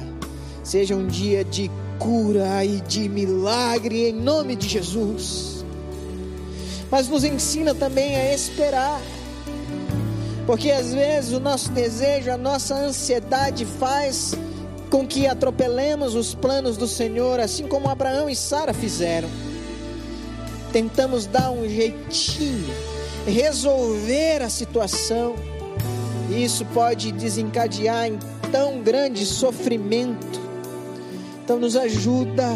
seja 0.62 0.94
um 0.94 1.06
dia 1.06 1.42
de 1.42 1.70
cura 1.98 2.62
e 2.62 2.82
de 2.82 3.08
milagre 3.08 4.10
em 4.10 4.12
nome 4.12 4.54
de 4.54 4.68
Jesus 4.68 5.64
mas 6.90 7.08
nos 7.08 7.24
ensina 7.24 7.74
também 7.74 8.14
a 8.14 8.34
esperar. 8.34 9.00
Porque 10.44 10.70
às 10.70 10.92
vezes 10.92 11.32
o 11.32 11.40
nosso 11.40 11.70
desejo, 11.70 12.30
a 12.30 12.36
nossa 12.36 12.74
ansiedade 12.74 13.64
faz 13.64 14.34
com 14.90 15.06
que 15.06 15.26
atropelemos 15.26 16.14
os 16.14 16.34
planos 16.34 16.76
do 16.76 16.86
Senhor, 16.86 17.40
assim 17.40 17.66
como 17.66 17.88
Abraão 17.88 18.28
e 18.28 18.36
Sara 18.36 18.74
fizeram. 18.74 19.30
Tentamos 20.74 21.24
dar 21.24 21.50
um 21.50 21.66
jeitinho, 21.66 22.74
resolver 23.26 24.42
a 24.42 24.50
situação, 24.50 25.36
isso 26.30 26.66
pode 26.66 27.12
desencadear 27.12 28.06
em 28.06 28.18
tão 28.50 28.80
grande 28.82 29.24
sofrimento. 29.26 30.40
Então, 31.44 31.58
nos 31.58 31.76
ajuda 31.76 32.46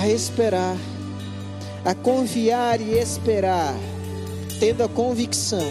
a 0.00 0.08
esperar 0.08 0.76
a 1.86 1.94
confiar 1.94 2.80
e 2.80 2.98
esperar, 2.98 3.72
tendo 4.58 4.82
a 4.82 4.88
convicção 4.88 5.62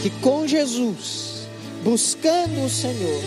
que 0.00 0.08
com 0.20 0.46
Jesus, 0.46 1.48
buscando 1.82 2.64
o 2.64 2.70
Senhor, 2.70 3.20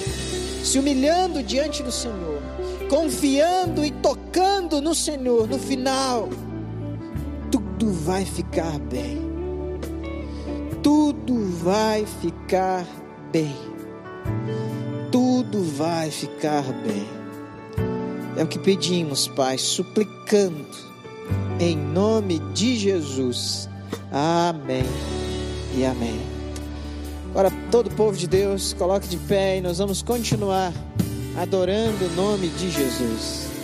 se 0.64 0.80
humilhando 0.80 1.44
diante 1.44 1.84
do 1.84 1.92
Senhor, 1.92 2.42
confiando 2.90 3.84
e 3.84 3.92
tocando 3.92 4.82
no 4.82 4.96
Senhor, 4.96 5.46
no 5.46 5.60
final, 5.60 6.30
tudo 7.52 7.92
vai 7.92 8.24
ficar 8.24 8.80
bem. 8.80 9.28
Tudo 10.82 11.52
vai 11.62 12.06
ficar 12.22 12.86
bem. 13.30 13.54
Tudo 15.12 15.64
vai 15.64 16.12
ficar 16.12 16.64
bem. 16.86 17.08
É 18.38 18.44
o 18.44 18.48
que 18.48 18.60
pedimos, 18.60 19.28
Pai, 19.28 19.58
suplicando 19.58 20.68
em 21.60 21.76
nome 21.76 22.40
de 22.54 22.78
Jesus. 22.78 23.68
Amém 24.12 24.86
e 25.76 25.84
amém. 25.84 26.20
Agora, 27.32 27.52
todo 27.70 27.88
o 27.88 27.96
povo 27.96 28.18
de 28.18 28.28
Deus, 28.28 28.74
coloque 28.74 29.08
de 29.08 29.18
pé 29.18 29.58
e 29.58 29.62
nós 29.62 29.78
vamos 29.78 30.02
continuar 30.02 30.74
adorando 31.38 32.06
o 32.06 32.16
nome 32.16 32.48
de 32.50 32.70
Jesus. 32.72 33.59